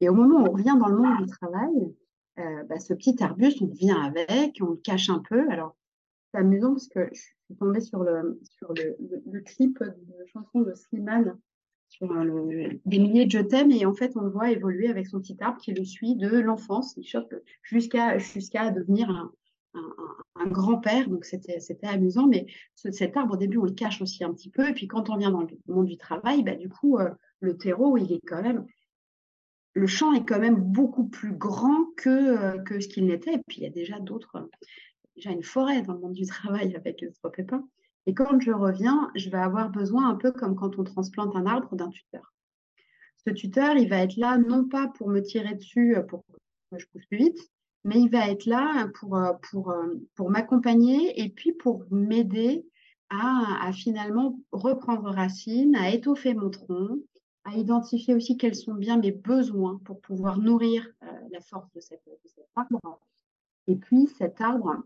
Et 0.00 0.08
au 0.08 0.14
moment 0.14 0.38
où 0.38 0.48
on 0.48 0.52
revient 0.52 0.76
dans 0.80 0.88
le 0.88 0.96
monde 0.96 1.24
du 1.24 1.30
travail, 1.30 1.94
euh, 2.38 2.64
bah, 2.64 2.78
ce 2.78 2.94
petit 2.94 3.22
arbuste, 3.22 3.62
on 3.62 3.66
vient 3.66 4.02
avec, 4.02 4.58
on 4.60 4.70
le 4.70 4.76
cache 4.76 5.10
un 5.10 5.20
peu. 5.20 5.48
Alors, 5.50 5.76
c'est 6.30 6.38
amusant 6.38 6.72
parce 6.72 6.88
que 6.88 7.08
je 7.12 7.20
suis 7.20 7.56
tombée 7.58 7.80
sur 7.80 8.02
le, 8.02 8.40
sur 8.42 8.72
le, 8.72 8.96
le, 9.26 9.40
clip 9.40 9.78
de 9.82 10.26
chanson 10.26 10.62
de 10.62 10.74
Slimane 10.74 11.38
sur 11.88 12.08
des 12.08 12.98
milliers 12.98 13.26
de 13.26 13.30
je 13.30 13.38
t'aime 13.38 13.70
et 13.70 13.86
en 13.86 13.94
fait 13.94 14.16
on 14.16 14.22
le 14.22 14.30
voit 14.30 14.50
évoluer 14.50 14.88
avec 14.88 15.06
son 15.06 15.20
petit 15.20 15.36
arbre 15.40 15.60
qui 15.60 15.72
le 15.72 15.84
suit 15.84 16.16
de 16.16 16.28
l'enfance, 16.40 16.98
jusqu'à 17.62 18.70
devenir 18.70 19.10
un, 19.10 19.32
un, 20.36 20.46
grand-père, 20.46 21.08
donc 21.08 21.24
c'était 21.24 21.60
amusant, 21.86 22.26
mais 22.26 22.46
cet 22.74 23.16
arbre 23.16 23.34
au 23.34 23.36
début 23.36 23.58
on 23.58 23.64
le 23.64 23.72
cache 23.72 24.02
aussi 24.02 24.24
un 24.24 24.32
petit 24.32 24.50
peu, 24.50 24.68
et 24.68 24.72
puis 24.72 24.88
quand 24.88 25.08
on 25.10 25.16
vient 25.16 25.30
dans 25.30 25.42
le 25.42 25.48
monde 25.68 25.86
du 25.86 25.96
travail, 25.96 26.42
bah, 26.42 26.56
du 26.56 26.68
coup 26.68 26.98
euh, 26.98 27.10
le 27.40 27.56
terreau 27.56 27.96
il 27.96 28.12
est 28.12 28.20
quand 28.26 28.42
même 28.42 28.66
le 29.74 29.86
champ 29.86 30.12
est 30.12 30.24
quand 30.24 30.38
même 30.38 30.56
beaucoup 30.56 31.08
plus 31.08 31.32
grand 31.32 31.86
que, 31.96 32.08
euh, 32.08 32.58
que 32.58 32.80
ce 32.80 32.88
qu'il 32.88 33.06
n'était. 33.06 33.34
Et 33.34 33.42
puis, 33.46 33.58
il 33.58 33.62
y 33.64 33.66
a 33.66 33.70
déjà 33.70 33.98
d'autres, 33.98 34.48
déjà 35.16 35.30
une 35.30 35.42
forêt 35.42 35.82
dans 35.82 35.94
le 35.94 36.00
monde 36.00 36.12
du 36.12 36.26
travail 36.26 36.74
avec 36.76 37.00
ce 37.00 37.28
pépin. 37.28 37.68
Et 38.06 38.14
quand 38.14 38.38
je 38.40 38.52
reviens, 38.52 39.10
je 39.14 39.30
vais 39.30 39.38
avoir 39.38 39.70
besoin, 39.70 40.08
un 40.08 40.14
peu 40.14 40.30
comme 40.30 40.54
quand 40.54 40.78
on 40.78 40.84
transplante 40.84 41.34
un 41.36 41.46
arbre, 41.46 41.74
d'un 41.74 41.88
tuteur. 41.88 42.32
Ce 43.26 43.30
tuteur, 43.32 43.76
il 43.76 43.88
va 43.88 43.98
être 43.98 44.16
là 44.16 44.36
non 44.36 44.68
pas 44.68 44.88
pour 44.88 45.08
me 45.08 45.20
tirer 45.20 45.54
dessus 45.54 45.96
euh, 45.96 46.02
pour 46.02 46.24
que 46.70 46.78
je 46.78 46.86
pousse 46.88 47.06
plus 47.06 47.18
vite, 47.18 47.38
mais 47.84 48.00
il 48.00 48.10
va 48.10 48.28
être 48.28 48.46
là 48.46 48.88
pour, 48.98 49.16
euh, 49.16 50.28
m'accompagner 50.28 51.20
et 51.22 51.28
puis 51.30 51.52
pour 51.52 51.84
m'aider 51.90 52.66
à, 53.10 53.70
finalement 53.72 54.38
reprendre 54.50 55.10
racine, 55.10 55.76
à 55.76 55.90
étoffer 55.90 56.34
mon 56.34 56.50
tronc, 56.50 56.98
à 57.44 57.56
identifier 57.56 58.14
aussi 58.14 58.36
quels 58.36 58.54
sont 58.54 58.74
bien 58.74 58.98
mes 58.98 59.12
besoins 59.12 59.80
pour 59.84 60.00
pouvoir 60.00 60.38
nourrir 60.38 60.86
euh, 61.02 61.06
la 61.30 61.40
force 61.40 61.70
de, 61.72 61.80
cet 61.80 62.00
arbre. 62.56 63.00
Et 63.66 63.76
puis 63.76 64.06
cet 64.06 64.40
arbre, 64.40 64.82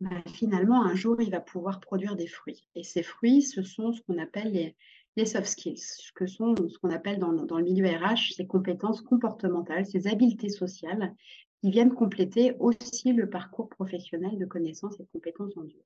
bah, 0.00 0.22
finalement, 0.26 0.82
un 0.84 0.94
jour, 0.94 1.20
il 1.20 1.30
va 1.30 1.40
pouvoir 1.40 1.80
produire 1.80 2.16
des 2.16 2.26
fruits. 2.26 2.68
Et 2.74 2.82
ces 2.82 3.02
fruits, 3.02 3.42
ce 3.42 3.62
sont 3.62 3.92
ce 3.92 4.02
qu'on 4.02 4.18
appelle 4.18 4.74
les, 5.16 5.24
soft 5.24 5.46
skills, 5.46 5.78
ce 5.78 6.12
que 6.12 6.26
sont 6.26 6.54
ce 6.68 6.78
qu'on 6.78 6.90
appelle 6.90 7.18
dans, 7.18 7.30
le 7.32 7.62
milieu 7.62 7.86
RH 7.86 8.34
ces 8.36 8.46
compétences 8.46 9.00
comportementales, 9.00 9.86
ces 9.86 10.06
habiletés 10.08 10.50
sociales 10.50 11.14
qui 11.62 11.70
viennent 11.70 11.94
compléter 11.94 12.54
aussi 12.58 13.14
le 13.14 13.30
parcours 13.30 13.70
professionnel 13.70 14.38
de 14.38 14.44
connaissances 14.44 15.00
et 15.00 15.06
compétences 15.14 15.56
en 15.56 15.64
dur. 15.64 15.80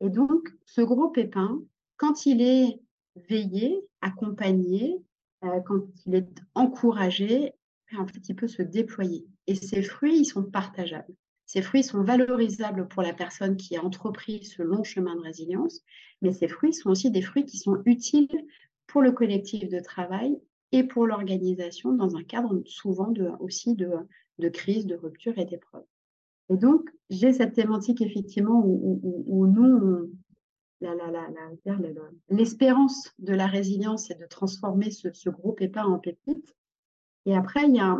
Et 0.00 0.10
donc, 0.10 0.48
ce 0.64 0.80
gros 0.80 1.08
pépin, 1.08 1.60
quand 1.96 2.24
il 2.26 2.40
est 2.40 2.80
veillé, 3.28 3.84
accompagné, 4.00 5.02
euh, 5.44 5.60
quand 5.60 5.80
il 6.06 6.14
est 6.14 6.42
encouragé, 6.54 7.52
en 7.98 8.06
fait, 8.06 8.28
il 8.28 8.36
peut 8.36 8.48
se 8.48 8.62
déployer. 8.62 9.26
Et 9.46 9.54
ces 9.54 9.82
fruits, 9.82 10.20
ils 10.20 10.24
sont 10.24 10.44
partageables. 10.44 11.14
Ces 11.46 11.62
fruits 11.62 11.82
sont 11.82 12.02
valorisables 12.02 12.88
pour 12.88 13.02
la 13.02 13.12
personne 13.12 13.56
qui 13.56 13.76
a 13.76 13.84
entrepris 13.84 14.44
ce 14.44 14.62
long 14.62 14.84
chemin 14.84 15.14
de 15.16 15.20
résilience, 15.20 15.82
mais 16.22 16.32
ces 16.32 16.48
fruits 16.48 16.72
sont 16.72 16.90
aussi 16.90 17.10
des 17.10 17.20
fruits 17.20 17.44
qui 17.44 17.58
sont 17.58 17.82
utiles 17.84 18.46
pour 18.86 19.02
le 19.02 19.12
collectif 19.12 19.68
de 19.68 19.80
travail 19.80 20.40
et 20.70 20.84
pour 20.84 21.06
l'organisation 21.06 21.92
dans 21.92 22.16
un 22.16 22.22
cadre 22.22 22.62
souvent 22.64 23.12
aussi 23.40 23.74
de, 23.74 24.48
crise, 24.48 24.86
de 24.86 24.94
rupture 24.94 25.36
et 25.36 25.44
d'épreuve. 25.44 25.84
Et 26.48 26.56
donc, 26.56 26.88
j'ai 27.10 27.32
cette 27.32 27.52
thématique 27.52 28.00
effectivement 28.00 28.62
où 28.64 29.46
nous, 29.46 30.10
l'espérance 32.28 33.12
de 33.18 33.34
la 33.34 33.46
résilience 33.46 34.10
et 34.10 34.14
de 34.14 34.26
transformer 34.26 34.90
ce, 34.90 35.28
gros 35.30 35.52
pépin 35.52 35.84
en 35.84 35.98
pépite. 35.98 36.54
Et 37.26 37.36
après, 37.36 37.62
il 37.68 37.76
y 37.76 37.80
a 37.80 37.98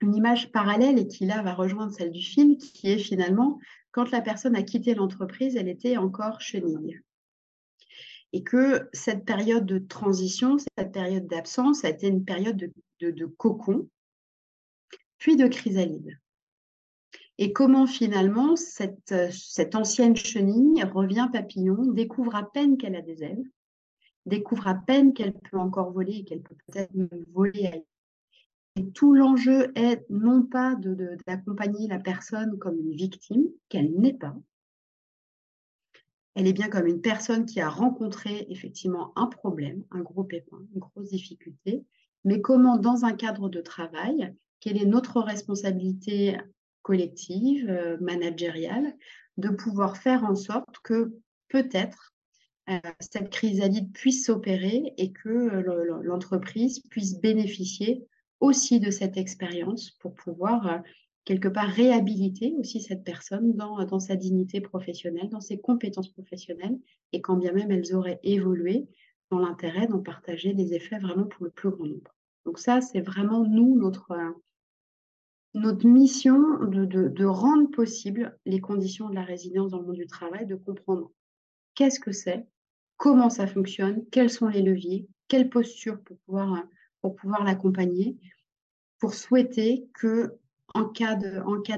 une 0.00 0.14
image 0.14 0.52
parallèle 0.52 0.98
et 0.98 1.08
qui 1.08 1.26
là 1.26 1.42
va 1.42 1.54
rejoindre 1.54 1.92
celle 1.92 2.12
du 2.12 2.22
film, 2.22 2.56
qui 2.58 2.88
est 2.88 2.98
finalement 2.98 3.58
quand 3.90 4.10
la 4.10 4.20
personne 4.20 4.54
a 4.54 4.62
quitté 4.62 4.94
l'entreprise, 4.94 5.56
elle 5.56 5.68
était 5.68 5.96
encore 5.96 6.40
chenille. 6.40 7.00
Et 8.32 8.42
que 8.42 8.90
cette 8.92 9.24
période 9.24 9.64
de 9.64 9.78
transition, 9.78 10.58
cette 10.58 10.92
période 10.92 11.26
d'absence, 11.26 11.84
a 11.84 11.88
été 11.88 12.08
une 12.08 12.24
période 12.24 12.56
de, 13.00 13.10
de 13.10 13.24
cocon, 13.24 13.88
puis 15.18 15.36
de 15.36 15.46
chrysalide 15.46 16.18
et 17.38 17.52
comment 17.52 17.86
finalement 17.86 18.56
cette, 18.56 19.12
euh, 19.12 19.28
cette 19.30 19.74
ancienne 19.74 20.16
chenille 20.16 20.82
revient 20.84 21.28
papillon, 21.32 21.92
découvre 21.92 22.34
à 22.34 22.50
peine 22.50 22.76
qu'elle 22.78 22.96
a 22.96 23.02
des 23.02 23.22
ailes, 23.22 23.44
découvre 24.24 24.66
à 24.68 24.74
peine 24.74 25.12
qu'elle 25.12 25.34
peut 25.34 25.58
encore 25.58 25.92
voler 25.92 26.18
et 26.18 26.24
qu'elle 26.24 26.42
peut 26.42 26.56
peut-être 26.66 26.92
voler 27.32 27.66
ailleurs. 27.66 27.84
Et 28.78 28.90
tout 28.90 29.14
l'enjeu 29.14 29.72
est 29.74 30.04
non 30.10 30.42
pas 30.42 30.76
d'accompagner 31.26 31.88
la 31.88 31.98
personne 31.98 32.58
comme 32.58 32.78
une 32.78 32.92
victime, 32.92 33.46
qu'elle 33.70 33.94
n'est 33.98 34.12
pas. 34.12 34.36
Elle 36.34 36.46
est 36.46 36.52
bien 36.52 36.68
comme 36.68 36.86
une 36.86 37.00
personne 37.00 37.46
qui 37.46 37.60
a 37.60 37.70
rencontré 37.70 38.46
effectivement 38.50 39.12
un 39.16 39.26
problème, 39.26 39.82
un 39.90 40.00
gros 40.00 40.24
pépin, 40.24 40.58
une 40.74 40.80
grosse 40.80 41.08
difficulté, 41.08 41.84
mais 42.24 42.42
comment 42.42 42.76
dans 42.76 43.06
un 43.06 43.14
cadre 43.14 43.48
de 43.48 43.62
travail, 43.62 44.34
quelle 44.60 44.76
est 44.76 44.86
notre 44.86 45.22
responsabilité 45.22 46.36
collective, 46.86 47.68
euh, 47.68 47.96
managériale, 48.00 48.94
de 49.38 49.48
pouvoir 49.48 49.96
faire 49.96 50.22
en 50.22 50.36
sorte 50.36 50.78
que 50.84 51.16
peut-être 51.48 52.14
euh, 52.70 52.78
cette 53.00 53.30
chrysalide 53.30 53.92
puisse 53.92 54.24
s'opérer 54.24 54.94
et 54.96 55.10
que 55.10 55.28
euh, 55.28 56.00
l'entreprise 56.04 56.78
puisse 56.88 57.18
bénéficier 57.18 58.06
aussi 58.38 58.78
de 58.78 58.92
cette 58.92 59.16
expérience 59.16 59.90
pour 59.98 60.14
pouvoir 60.14 60.80
quelque 61.24 61.48
part 61.48 61.68
réhabiliter 61.68 62.54
aussi 62.56 62.80
cette 62.80 63.02
personne 63.02 63.56
dans, 63.56 63.84
dans, 63.84 63.98
sa 63.98 64.14
dignité 64.14 64.60
professionnelle, 64.60 65.28
dans 65.28 65.40
ses 65.40 65.58
compétences 65.58 66.12
professionnelles, 66.12 66.78
et 67.12 67.20
quand 67.20 67.36
bien 67.36 67.52
même 67.52 67.72
elles 67.72 67.96
auraient 67.96 68.20
évolué, 68.22 68.86
dans 69.32 69.40
l'intérêt 69.40 69.88
d'en 69.88 69.98
partager 69.98 70.52
les 70.52 70.72
effets 70.72 70.98
vraiment 70.98 71.24
pour 71.24 71.46
le 71.46 71.50
plus 71.50 71.70
grand 71.70 71.86
nombre. 71.86 72.14
Donc 72.44 72.60
ça, 72.60 72.80
c'est 72.80 73.00
vraiment 73.00 73.42
nous, 73.42 73.74
notre, 73.74 74.12
notre 75.56 75.86
mission 75.86 76.38
de, 76.66 77.24
rendre 77.24 77.70
possible 77.70 78.38
les 78.44 78.60
conditions 78.60 79.08
de 79.08 79.14
la 79.14 79.24
résilience 79.24 79.70
dans 79.70 79.80
le 79.80 79.86
monde 79.86 79.96
du 79.96 80.06
travail, 80.06 80.46
de 80.46 80.54
comprendre 80.54 81.10
qu'est-ce 81.74 81.98
que 81.98 82.12
c'est, 82.12 82.46
comment 82.98 83.30
ça 83.30 83.46
fonctionne, 83.46 84.04
quels 84.10 84.30
sont 84.30 84.48
les 84.48 84.60
leviers, 84.60 85.08
quelle 85.28 85.48
posture 85.48 85.98
pour 86.02 86.18
pouvoir, 86.26 87.44
l'accompagner, 87.44 88.18
pour 88.98 89.14
souhaiter 89.14 89.88
que 89.94 90.34
en 90.74 90.84
cas 90.90 91.16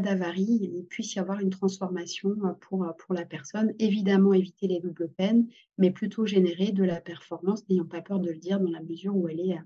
d'avarie, 0.00 0.58
il 0.60 0.84
puisse 0.86 1.14
y 1.14 1.20
avoir 1.20 1.38
une 1.38 1.50
transformation 1.50 2.34
pour 2.60 3.14
la 3.14 3.24
personne. 3.24 3.72
Évidemment, 3.78 4.32
éviter 4.32 4.66
les 4.66 4.80
doubles 4.80 5.10
peines, 5.10 5.46
mais 5.76 5.92
plutôt 5.92 6.26
générer 6.26 6.72
de 6.72 6.82
la 6.82 7.00
performance, 7.00 7.68
n'ayant 7.68 7.84
pas 7.84 8.02
peur 8.02 8.18
de 8.18 8.30
le 8.30 8.38
dire 8.38 8.58
dans 8.58 8.70
la 8.70 8.82
mesure 8.82 9.14
où 9.14 9.28
elle 9.28 9.38
est 9.38 9.56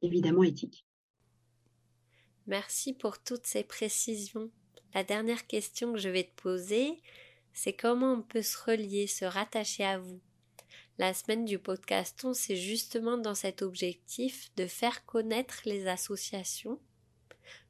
évidemment 0.00 0.42
éthique. 0.42 0.87
Merci 2.48 2.94
pour 2.94 3.22
toutes 3.22 3.46
ces 3.46 3.62
précisions. 3.62 4.50
La 4.94 5.04
dernière 5.04 5.46
question 5.46 5.92
que 5.92 5.98
je 5.98 6.08
vais 6.08 6.24
te 6.24 6.40
poser, 6.40 6.98
c'est 7.52 7.74
comment 7.74 8.14
on 8.14 8.22
peut 8.22 8.40
se 8.40 8.56
relier, 8.56 9.06
se 9.06 9.26
rattacher 9.26 9.84
à 9.84 9.98
vous? 9.98 10.18
La 10.96 11.12
semaine 11.12 11.44
du 11.44 11.58
podcaston, 11.58 12.32
c'est 12.32 12.56
justement 12.56 13.18
dans 13.18 13.34
cet 13.34 13.60
objectif 13.60 14.50
de 14.56 14.66
faire 14.66 15.04
connaître 15.04 15.60
les 15.66 15.88
associations. 15.88 16.80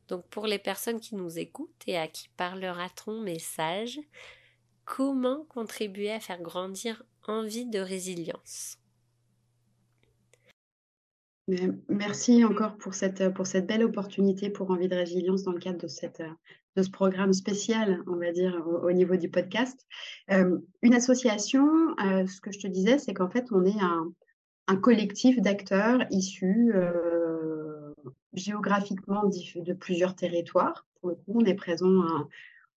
Donc 0.07 0.25
pour 0.29 0.47
les 0.47 0.61
personnes 0.61 1.01
qui 1.01 1.17
nous 1.17 1.41
écoutent 1.41 1.83
et 1.89 1.99
à 1.99 2.07
qui 2.07 2.29
parlera 2.37 2.89
ton 2.91 3.21
message, 3.21 3.99
comment 4.85 5.45
contribuer 5.47 6.13
à 6.13 6.21
faire 6.21 6.41
grandir 6.41 7.03
envie 7.27 7.67
de 7.67 7.81
résilience? 7.81 8.79
Merci 11.89 12.45
encore 12.45 12.77
pour 12.77 12.93
cette, 12.95 13.33
pour 13.33 13.47
cette 13.47 13.67
belle 13.67 13.83
opportunité 13.83 14.51
pour 14.51 14.71
Envie 14.71 14.89
de 14.89 14.95
Résilience 14.95 15.45
dans 15.45 15.53
le 15.53 15.59
cadre 15.59 15.79
de, 15.79 15.89
cette, 15.89 16.23
de 16.77 16.83
ce 16.83 16.91
programme 16.91 17.33
spécial, 17.33 18.03
on 18.07 18.17
va 18.17 18.33
dire, 18.33 18.63
au, 18.67 18.93
niveau 18.93 19.17
du 19.17 19.31
podcast. 19.31 19.87
Euh, 20.31 20.59
une 20.83 20.95
association, 20.95 21.67
euh, 22.05 22.27
ce 22.27 22.43
que 22.43 22.53
je 22.53 22.59
te 22.59 22.67
disais, 22.67 22.99
c'est 22.99 23.15
qu'en 23.15 23.31
fait, 23.31 23.47
on 23.51 23.65
est 23.65 23.81
un, 23.81 24.13
un 24.67 24.77
collectif 24.77 25.41
d'acteurs 25.41 26.05
issus 26.11 26.75
géographiquement 28.35 29.25
de 29.25 29.73
plusieurs 29.73 30.15
territoires. 30.15 30.87
Pour 31.01 31.11
le 31.11 31.15
coup, 31.17 31.41
on 31.41 31.45
est 31.45 31.55
présent, 31.55 32.05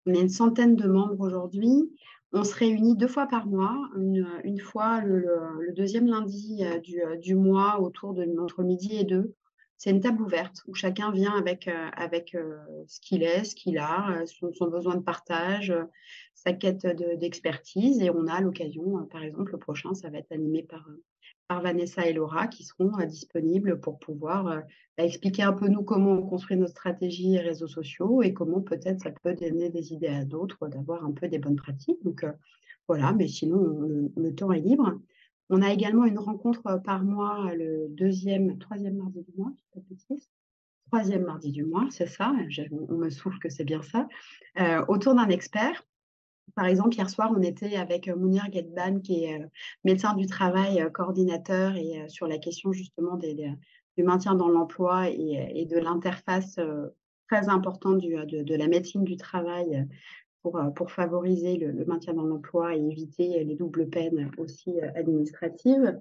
on 0.05 0.13
est 0.13 0.21
une 0.21 0.29
centaine 0.29 0.77
de 0.77 0.87
membres 0.87 1.19
aujourd'hui. 1.19 1.91
On 2.33 2.43
se 2.43 2.55
réunit 2.55 2.95
deux 2.95 3.07
fois 3.07 3.27
par 3.27 3.45
mois, 3.45 3.89
une, 3.97 4.59
fois 4.59 5.01
le, 5.01 5.73
deuxième 5.75 6.07
lundi 6.07 6.63
du, 6.81 7.01
du, 7.19 7.35
mois 7.35 7.81
autour 7.81 8.13
de 8.13 8.25
entre 8.39 8.63
midi 8.63 8.95
et 8.95 9.03
deux 9.03 9.35
c'est 9.81 9.89
une 9.89 9.99
table 9.99 10.21
ouverte 10.21 10.61
où 10.67 10.75
chacun 10.75 11.09
vient 11.09 11.35
avec, 11.35 11.67
euh, 11.67 11.89
avec 11.93 12.35
euh, 12.35 12.55
ce 12.85 12.99
qu'il 13.01 13.23
est, 13.23 13.43
ce 13.43 13.55
qu'il 13.55 13.79
a, 13.79 14.11
euh, 14.11 14.25
son, 14.27 14.67
besoin 14.67 14.93
de 14.93 15.01
partage, 15.01 15.73
sa 16.35 16.53
quête 16.53 16.85
d'expertise. 17.17 17.99
et 17.99 18.11
on 18.11 18.27
a 18.27 18.41
l'occasion, 18.41 19.03
par 19.07 19.23
exemple, 19.23 19.53
le 19.53 19.57
prochain, 19.57 19.95
ça 19.95 20.11
va 20.11 20.19
être 20.19 20.31
animé 20.31 20.61
par, 20.61 20.87
Vanessa 21.59 22.07
et 22.07 22.13
Laura 22.13 22.47
qui 22.47 22.63
seront 22.63 22.91
disponibles 23.05 23.79
pour 23.79 23.99
pouvoir 23.99 24.43
bah, 24.97 25.03
expliquer 25.03 25.43
un 25.43 25.53
peu 25.53 25.67
nous 25.67 25.83
comment 25.83 26.11
on 26.11 26.21
construit 26.21 26.57
nos 26.57 26.67
stratégies 26.67 27.35
et 27.35 27.39
réseaux 27.39 27.67
sociaux 27.67 28.21
et 28.21 28.33
comment 28.33 28.61
peut-être 28.61 29.01
ça 29.01 29.11
peut 29.11 29.33
donner 29.33 29.69
des 29.69 29.93
idées 29.93 30.07
à 30.07 30.23
d'autres 30.23 30.67
d'avoir 30.67 31.03
un 31.03 31.11
peu 31.11 31.27
des 31.27 31.39
bonnes 31.39 31.55
pratiques. 31.55 32.03
Donc 32.03 32.25
voilà, 32.87 33.11
mais 33.13 33.27
sinon, 33.27 34.09
le 34.15 34.35
temps 34.35 34.51
est 34.51 34.61
libre. 34.61 34.99
On 35.53 35.61
a 35.61 35.73
également 35.73 36.05
une 36.05 36.17
rencontre 36.17 36.65
euh, 36.67 36.77
par 36.77 37.03
mois 37.03 37.53
le 37.53 37.89
deuxième, 37.89 38.57
troisième 38.57 38.95
mardi 38.95 39.21
du 39.21 39.33
mois, 39.37 39.51
Troisième 40.87 41.23
mardi 41.23 41.51
du 41.51 41.65
mois, 41.65 41.87
c'est 41.89 42.07
ça, 42.07 42.33
on 42.89 42.95
me 42.95 43.09
souffle 43.09 43.37
que 43.39 43.49
c'est 43.49 43.63
bien 43.63 43.81
ça, 43.81 44.07
euh, 44.59 44.83
autour 44.87 45.13
d'un 45.13 45.27
expert. 45.29 45.85
Par 46.55 46.65
exemple, 46.65 46.95
hier 46.95 47.09
soir, 47.09 47.31
on 47.35 47.41
était 47.41 47.75
avec 47.75 48.07
euh, 48.07 48.15
Mounir 48.15 48.47
Gedban, 48.51 48.99
qui 48.99 49.25
est 49.25 49.45
médecin 49.83 50.13
du 50.15 50.27
travail, 50.27 50.85
coordinateur, 50.93 51.75
et 51.75 52.07
sur 52.09 52.27
la 52.27 52.37
question 52.37 52.71
justement 52.71 53.17
du 53.17 54.03
maintien 54.03 54.35
dans 54.35 54.49
l'emploi 54.49 55.09
et, 55.09 55.65
de 55.65 55.77
l'interface 55.77 56.59
très 57.31 57.47
importante 57.47 58.01
de, 58.01 58.55
la 58.55 58.67
médecine 58.67 59.05
du 59.05 59.15
travail 59.15 59.87
euh, 60.45 60.69
pour, 60.71 60.91
favoriser 60.91 61.57
le, 61.57 61.85
maintien 61.85 62.13
dans 62.13 62.25
l'emploi 62.25 62.75
et 62.75 62.79
éviter 62.79 63.43
les 63.43 63.55
doubles 63.55 63.89
peines 63.89 64.31
aussi 64.37 64.81
euh, 64.81 64.89
administratives. 64.95 65.99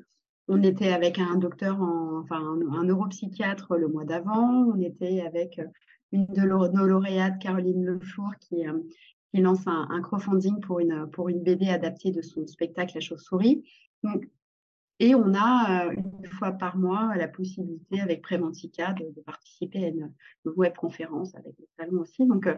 On 0.49 0.63
était 0.63 0.93
avec 0.93 1.19
un 1.19 1.37
docteur, 1.37 1.79
enfin 1.81 2.59
un, 2.73 2.85
neuropsychiatre 2.85 3.77
le 3.77 3.89
mois 3.89 4.05
d'avant. 4.05 4.65
On 4.75 4.81
était 4.81 5.21
avec 5.21 5.59
euh, 5.59 5.67
une 6.11 6.27
de 6.27 6.41
nos 6.41 6.87
lauréates, 6.87 7.39
Caroline 7.39 7.85
Lefour, 7.85 8.31
qui, 8.41 8.65
qui 9.33 9.41
lance 9.41 9.67
un, 9.67 10.01
crowdfunding 10.03 10.61
pour 10.61 10.81
une, 10.81 11.09
pour 11.11 11.29
une 11.29 11.43
BD 11.43 11.69
adaptée 11.69 12.11
de 12.11 12.23
son 12.23 12.47
spectacle 12.47 12.93
La 12.95 13.01
chauve-souris. 13.01 13.65
Et 15.03 15.15
on 15.15 15.33
a 15.35 15.87
euh, 15.87 15.95
une 15.97 16.27
fois 16.27 16.53
par 16.53 16.77
mois 16.77 17.17
la 17.17 17.27
possibilité 17.27 18.01
avec 18.03 18.21
Préventica 18.21 18.93
de, 18.93 19.07
participer 19.23 19.85
à 19.85 19.89
une, 19.89 20.13
web 20.45 20.75
conférence 20.75 21.35
avec 21.35 21.55
le 21.59 21.67
salon 21.79 22.03
aussi. 22.03 22.27
Donc 22.27 22.47
euh, 22.47 22.55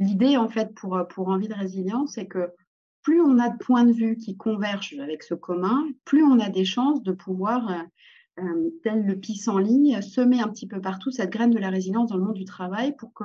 l'idée 0.00 0.36
en 0.36 0.48
fait 0.48 0.74
pour, 0.74 0.94
Envie 1.28 1.48
de 1.48 1.54
résilience, 1.54 2.14
c'est 2.14 2.26
que 2.26 2.50
plus 3.02 3.20
on 3.20 3.38
a 3.38 3.48
de 3.48 3.58
points 3.58 3.84
de 3.84 3.92
vue 3.92 4.16
qui 4.16 4.36
convergent 4.36 4.98
avec 4.98 5.22
ce 5.22 5.34
commun, 5.34 5.86
plus 6.04 6.24
on 6.24 6.40
a 6.40 6.48
des 6.48 6.64
chances 6.64 7.02
de 7.02 7.12
pouvoir, 7.12 7.70
euh, 8.40 8.70
tel 8.82 9.06
le 9.06 9.60
ligne, 9.60 10.00
semer 10.02 10.40
un 10.40 10.48
petit 10.48 10.66
peu 10.66 10.80
partout 10.80 11.12
cette 11.12 11.30
graine 11.30 11.50
de 11.50 11.58
la 11.58 11.70
résilience 11.70 12.10
dans 12.10 12.16
le 12.16 12.24
monde 12.24 12.34
du 12.34 12.44
travail 12.44 12.96
pour 12.96 13.12
que 13.12 13.24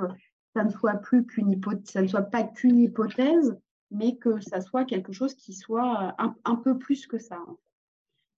ça 0.54 0.64
ne 0.64 0.70
soit 0.70 0.94
plus 0.94 1.24
qu'une 1.26 1.60
ça 1.84 2.02
ne 2.02 2.06
soit 2.06 2.22
pas 2.22 2.42
qu'une 2.42 2.78
hypothèse, 2.78 3.56
mais 3.90 4.16
que 4.16 4.40
ça 4.40 4.60
soit 4.60 4.84
quelque 4.84 5.12
chose 5.12 5.34
qui 5.34 5.52
soit 5.52 6.14
un, 6.18 6.56
peu 6.56 6.78
plus 6.78 7.06
que 7.06 7.18
ça. 7.18 7.40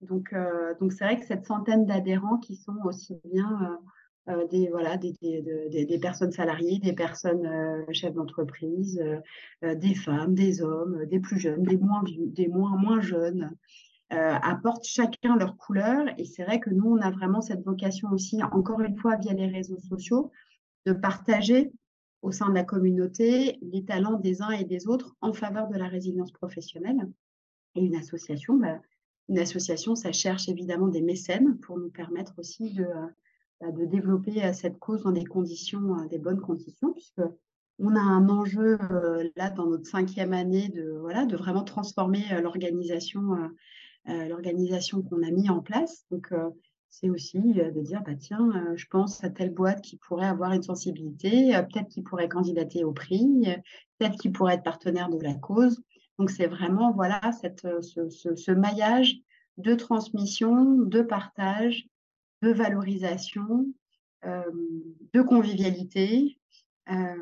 Donc, 0.01 0.33
euh, 0.33 0.75
donc 0.81 0.93
c'est 0.93 1.05
vrai 1.05 1.21
que 1.21 1.27
cette 1.27 1.47
centaine 1.47 1.87
d'adhérents 1.87 2.39
qui 2.39 2.57
sont 2.57 2.77
aussi 2.85 3.21
bien 3.25 3.81
euh, 4.29 4.35
euh, 4.35 4.47
des, 4.49 4.69
voilà, 4.69 4.97
des, 4.97 5.15
des, 5.21 5.99
personnes 6.01 6.33
salariées, 6.33 6.79
des 6.79 6.93
personnes 6.93 7.85
chefs 7.93 8.15
d'entreprise, 8.15 9.03
des 9.63 9.95
femmes, 9.95 10.35
des 10.35 10.63
hommes, 10.63 11.05
des 11.07 11.21
plus 11.21 11.39
jeunes, 11.39 11.63
des 11.63 11.77
moins, 11.77 12.03
des 12.07 12.49
moins, 12.49 12.77
moins 12.77 13.01
jeunes, 13.01 13.51
apportent 14.11 14.87
chacun 14.87 15.37
leur 15.37 15.57
couleur. 15.57 16.07
Et 16.19 16.25
c'est 16.25 16.45
vrai 16.45 16.61
que 16.61 16.71
nous, 16.71 16.87
on 16.87 17.01
a 17.01 17.11
vraiment 17.11 17.41
cette 17.41 17.65
vocation 17.65 18.11
aussi, 18.11 18.43
encore 18.43 18.81
une 18.81 18.97
fois, 18.97 19.17
via 19.17 19.33
les 19.33 19.49
réseaux 19.49 19.81
sociaux, 19.81 20.31
de 20.87 20.93
partager 20.93 21.73
au 22.23 22.31
sein 22.31 22.49
de 22.49 22.55
la 22.55 22.65
communauté 22.65 23.59
les 23.61 23.85
talents 23.85 24.19
des 24.19 24.43
uns 24.43 24.51
et 24.51 24.65
des 24.65 24.87
autres 24.87 25.15
en 25.21 25.33
faveur 25.33 25.69
de 25.69 25.77
la 25.77 25.89
résilience 25.89 26.33
professionnelle. 26.33 27.09
Et 27.75 27.83
une 27.83 27.97
association, 27.97 28.57
bah, 28.57 28.81
une 29.29 29.39
association, 29.39 29.95
ça 29.95 30.13
cherche 30.13 30.49
évidemment 30.49 30.89
des 30.89 31.03
mécènes 31.03 31.59
pour 31.59 31.79
nous 31.79 31.91
permettre 31.91 32.35
aussi 32.39 32.73
de, 32.73 32.85
euh, 32.85 33.71
de 33.73 33.85
développer 33.85 34.45
euh, 34.45 34.53
cette 34.53 34.79
cause 34.79 35.03
dans 35.03 35.13
des 35.13 35.25
conditions, 35.25 35.99
euh, 35.99 36.07
des 36.07 36.19
bonnes 36.19 36.41
conditions, 36.41 36.93
puisque 36.93 37.23
on 37.79 37.97
a 37.97 38.01
un 38.01 38.29
enjeu 38.29 38.79
là 39.35 39.51
dans 39.51 39.67
notre 39.67 39.87
cinquième 39.87 40.35
année 40.35 40.69
de 40.69 40.93
voilà 41.01 41.25
de 41.25 41.37
vraiment 41.37 41.65
transformer 41.65 42.23
l'organisation 42.41 43.51
l'organisation 44.07 45.03
qu'on 45.03 45.23
a 45.23 45.31
mis 45.31 45.49
en 45.49 45.61
place. 45.61 46.05
Donc 46.11 46.33
c'est 46.93 47.11
aussi 47.11 47.41
de 47.41 47.81
dire 47.81 48.03
bah 48.05 48.15
tiens 48.15 48.53
je 48.77 48.87
pense 48.87 49.25
à 49.25 49.31
telle 49.31 49.51
boîte 49.51 49.83
qui 49.83 49.97
pourrait 49.97 50.27
avoir 50.27 50.53
une 50.53 50.63
sensibilité, 50.63 51.51
peut-être 51.73 51.89
qui 51.89 52.03
pourrait 52.03 52.29
candidater 52.29 52.85
au 52.85 52.93
prix, 52.93 53.27
peut-être 53.99 54.17
qui 54.21 54.31
pourrait 54.31 54.55
être 54.55 54.63
partenaire 54.63 55.09
de 55.09 55.19
la 55.19 55.35
cause. 55.35 55.83
Donc, 56.19 56.31
c'est 56.31 56.47
vraiment 56.47 56.93
voilà, 56.93 57.33
cette, 57.33 57.65
euh, 57.65 57.81
ce, 57.81 58.53
maillage 58.53 59.17
de 59.57 59.75
transmission, 59.75 60.77
de 60.77 61.03
partage, 61.03 61.87
de 62.43 62.53
valorisation, 62.53 63.67
euh, 64.25 64.43
de 65.13 65.23
convivialité, 65.23 66.39
euh, 66.91 67.17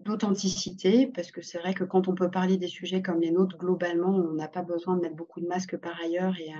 d'authenticité, 0.00 1.08
parce 1.08 1.30
que 1.30 1.42
c'est 1.42 1.58
vrai 1.58 1.74
que 1.74 1.84
quand 1.84 2.06
on 2.08 2.14
peut 2.14 2.30
parler 2.30 2.56
des 2.56 2.68
sujets 2.68 3.02
comme 3.02 3.20
les 3.20 3.30
nôtres, 3.30 3.58
globalement, 3.58 4.14
on 4.14 4.34
n'a 4.34 4.48
pas 4.48 4.62
besoin 4.62 4.96
de 4.96 5.00
mettre 5.00 5.16
beaucoup 5.16 5.40
de 5.40 5.48
masques 5.48 5.76
par 5.76 6.00
ailleurs 6.00 6.38
et 6.38 6.52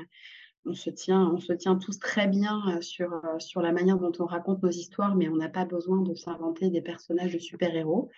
on, 0.68 0.74
se 0.74 0.90
tient, 0.90 1.31
on 1.33 1.38
se 1.38 1.52
tient 1.52 1.76
tous 1.76 1.98
très 1.98 2.28
bien 2.28 2.81
sur, 2.81 3.22
sur 3.38 3.61
la 3.61 3.72
manière 3.72 3.98
dont 3.98 4.12
on 4.20 4.26
raconte 4.26 4.62
nos 4.62 4.70
histoires, 4.70 5.16
mais 5.16 5.28
on 5.28 5.37
n'a 5.37 5.48
pas 5.48 5.64
besoin 5.64 6.02
de 6.02 6.14
s'inventer 6.14 6.70
des 6.70 6.83
personnages 6.83 7.33
de 7.33 7.38
super-héros. 7.38 8.11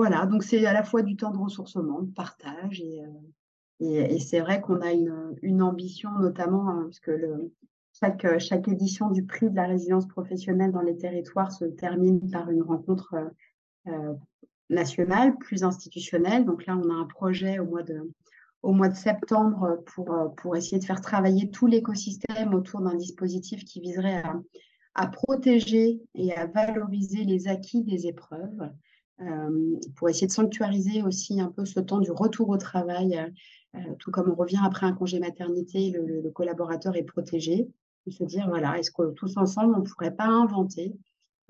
Voilà, 0.00 0.24
donc 0.24 0.42
c'est 0.44 0.64
à 0.64 0.72
la 0.72 0.82
fois 0.82 1.02
du 1.02 1.14
temps 1.14 1.30
de 1.30 1.36
ressourcement, 1.36 2.00
de 2.00 2.10
partage, 2.14 2.80
et, 2.80 3.02
euh, 3.82 4.18
c'est 4.18 4.40
vrai 4.40 4.62
qu'on 4.62 4.80
a 4.80 4.92
une, 4.92 5.62
ambition, 5.62 6.10
notamment 6.18 6.70
hein, 6.70 6.84
parce 6.84 7.00
le, 7.06 7.52
chaque, 7.92 8.38
chaque 8.38 8.68
édition 8.68 9.10
du 9.10 9.26
prix 9.26 9.50
de 9.50 9.56
la 9.56 9.66
résilience 9.66 10.06
professionnelle 10.08 10.72
dans 10.72 10.80
les 10.80 10.96
territoires 10.96 11.52
se 11.52 11.66
termine 11.66 12.30
par 12.30 12.50
une 12.50 12.62
rencontre 12.62 13.14
euh, 13.14 13.92
euh, 13.92 14.14
nationale, 14.70 15.36
plus 15.36 15.64
institutionnelle. 15.64 16.46
Donc 16.46 16.64
là, 16.64 16.78
on 16.82 16.88
a 16.88 16.94
un 16.94 17.06
projet 17.06 17.58
au 17.58 17.66
mois 17.66 17.82
de, 17.82 18.10
au 18.62 18.72
mois 18.72 18.88
de 18.88 18.96
septembre 18.96 19.82
pour, 19.86 20.34
pour 20.36 20.56
essayer 20.56 20.78
de 20.78 20.84
faire 20.84 21.00
travailler 21.00 21.50
tout 21.50 21.66
l'écosystème 21.66 22.54
autour 22.54 22.80
d'un 22.80 22.94
dispositif 22.94 23.64
qui 23.64 23.80
viserait 23.80 24.22
à, 24.22 24.34
à, 24.94 25.06
protéger 25.06 26.00
et 26.14 26.32
à 26.34 26.46
valoriser 26.46 27.24
les 27.24 27.48
acquis 27.48 27.82
des 27.82 28.06
épreuves. 28.06 28.70
Euh, 29.22 29.76
pour 29.96 30.08
essayer 30.08 30.26
de 30.26 30.32
sanctuariser 30.32 31.02
aussi 31.02 31.40
un 31.40 31.50
peu 31.50 31.66
ce 31.66 31.78
temps 31.78 32.00
du 32.00 32.10
retour 32.10 32.48
au 32.48 32.56
travail, 32.56 33.18
euh, 33.74 33.78
tout 33.98 34.10
comme 34.10 34.30
on 34.30 34.34
revient 34.34 34.60
après 34.64 34.86
un 34.86 34.94
congé 34.94 35.18
maternité, 35.20 35.90
le, 35.90 36.30
collaborateur 36.30 36.96
est 36.96 37.02
protégé. 37.02 37.68
De 38.06 38.12
se 38.12 38.24
dire, 38.24 38.48
voilà, 38.48 38.78
est-ce 38.78 38.90
que 38.90 39.12
tous 39.12 39.36
ensemble, 39.36 39.74
on 39.74 39.80
ne 39.80 39.84
pourrait 39.84 40.14
pas 40.14 40.26
inventer 40.26 40.94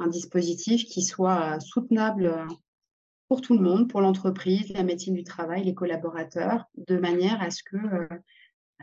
un 0.01 0.09
dispositif 0.09 0.85
qui 0.85 1.01
soit 1.03 1.61
soutenable 1.61 2.35
pour 3.31 3.43
tout 3.43 3.55
le 3.57 3.63
monde, 3.63 3.89
pour 3.89 4.01
l'entreprise, 4.01 4.73
la 4.73 4.83
médecine 4.83 5.15
du 5.15 5.23
travail, 5.23 5.63
les 5.63 5.73
collaborateurs, 5.73 6.65
de 6.77 6.97
manière 6.97 7.41
à 7.41 7.53
ce 7.53 7.63
que 7.63 7.77
euh, 7.77 8.09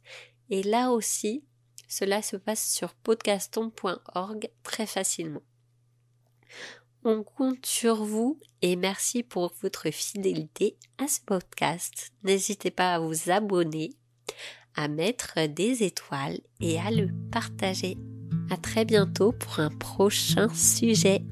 Et 0.49 0.63
là 0.63 0.91
aussi, 0.91 1.43
cela 1.87 2.21
se 2.21 2.35
passe 2.35 2.73
sur 2.73 2.93
podcaston.org 2.93 4.49
très 4.63 4.85
facilement. 4.85 5.43
On 7.03 7.23
compte 7.23 7.65
sur 7.65 8.03
vous 8.03 8.39
et 8.61 8.75
merci 8.75 9.23
pour 9.23 9.53
votre 9.61 9.91
fidélité 9.91 10.75
à 10.97 11.07
ce 11.07 11.21
podcast. 11.21 12.11
N'hésitez 12.23 12.71
pas 12.71 12.95
à 12.95 12.99
vous 12.99 13.29
abonner, 13.29 13.91
à 14.75 14.87
mettre 14.87 15.47
des 15.47 15.83
étoiles 15.83 16.39
et 16.59 16.79
à 16.79 16.91
le 16.91 17.09
partager. 17.31 17.97
À 18.51 18.57
très 18.57 18.85
bientôt 18.85 19.31
pour 19.31 19.59
un 19.59 19.69
prochain 19.69 20.49
sujet. 20.53 21.23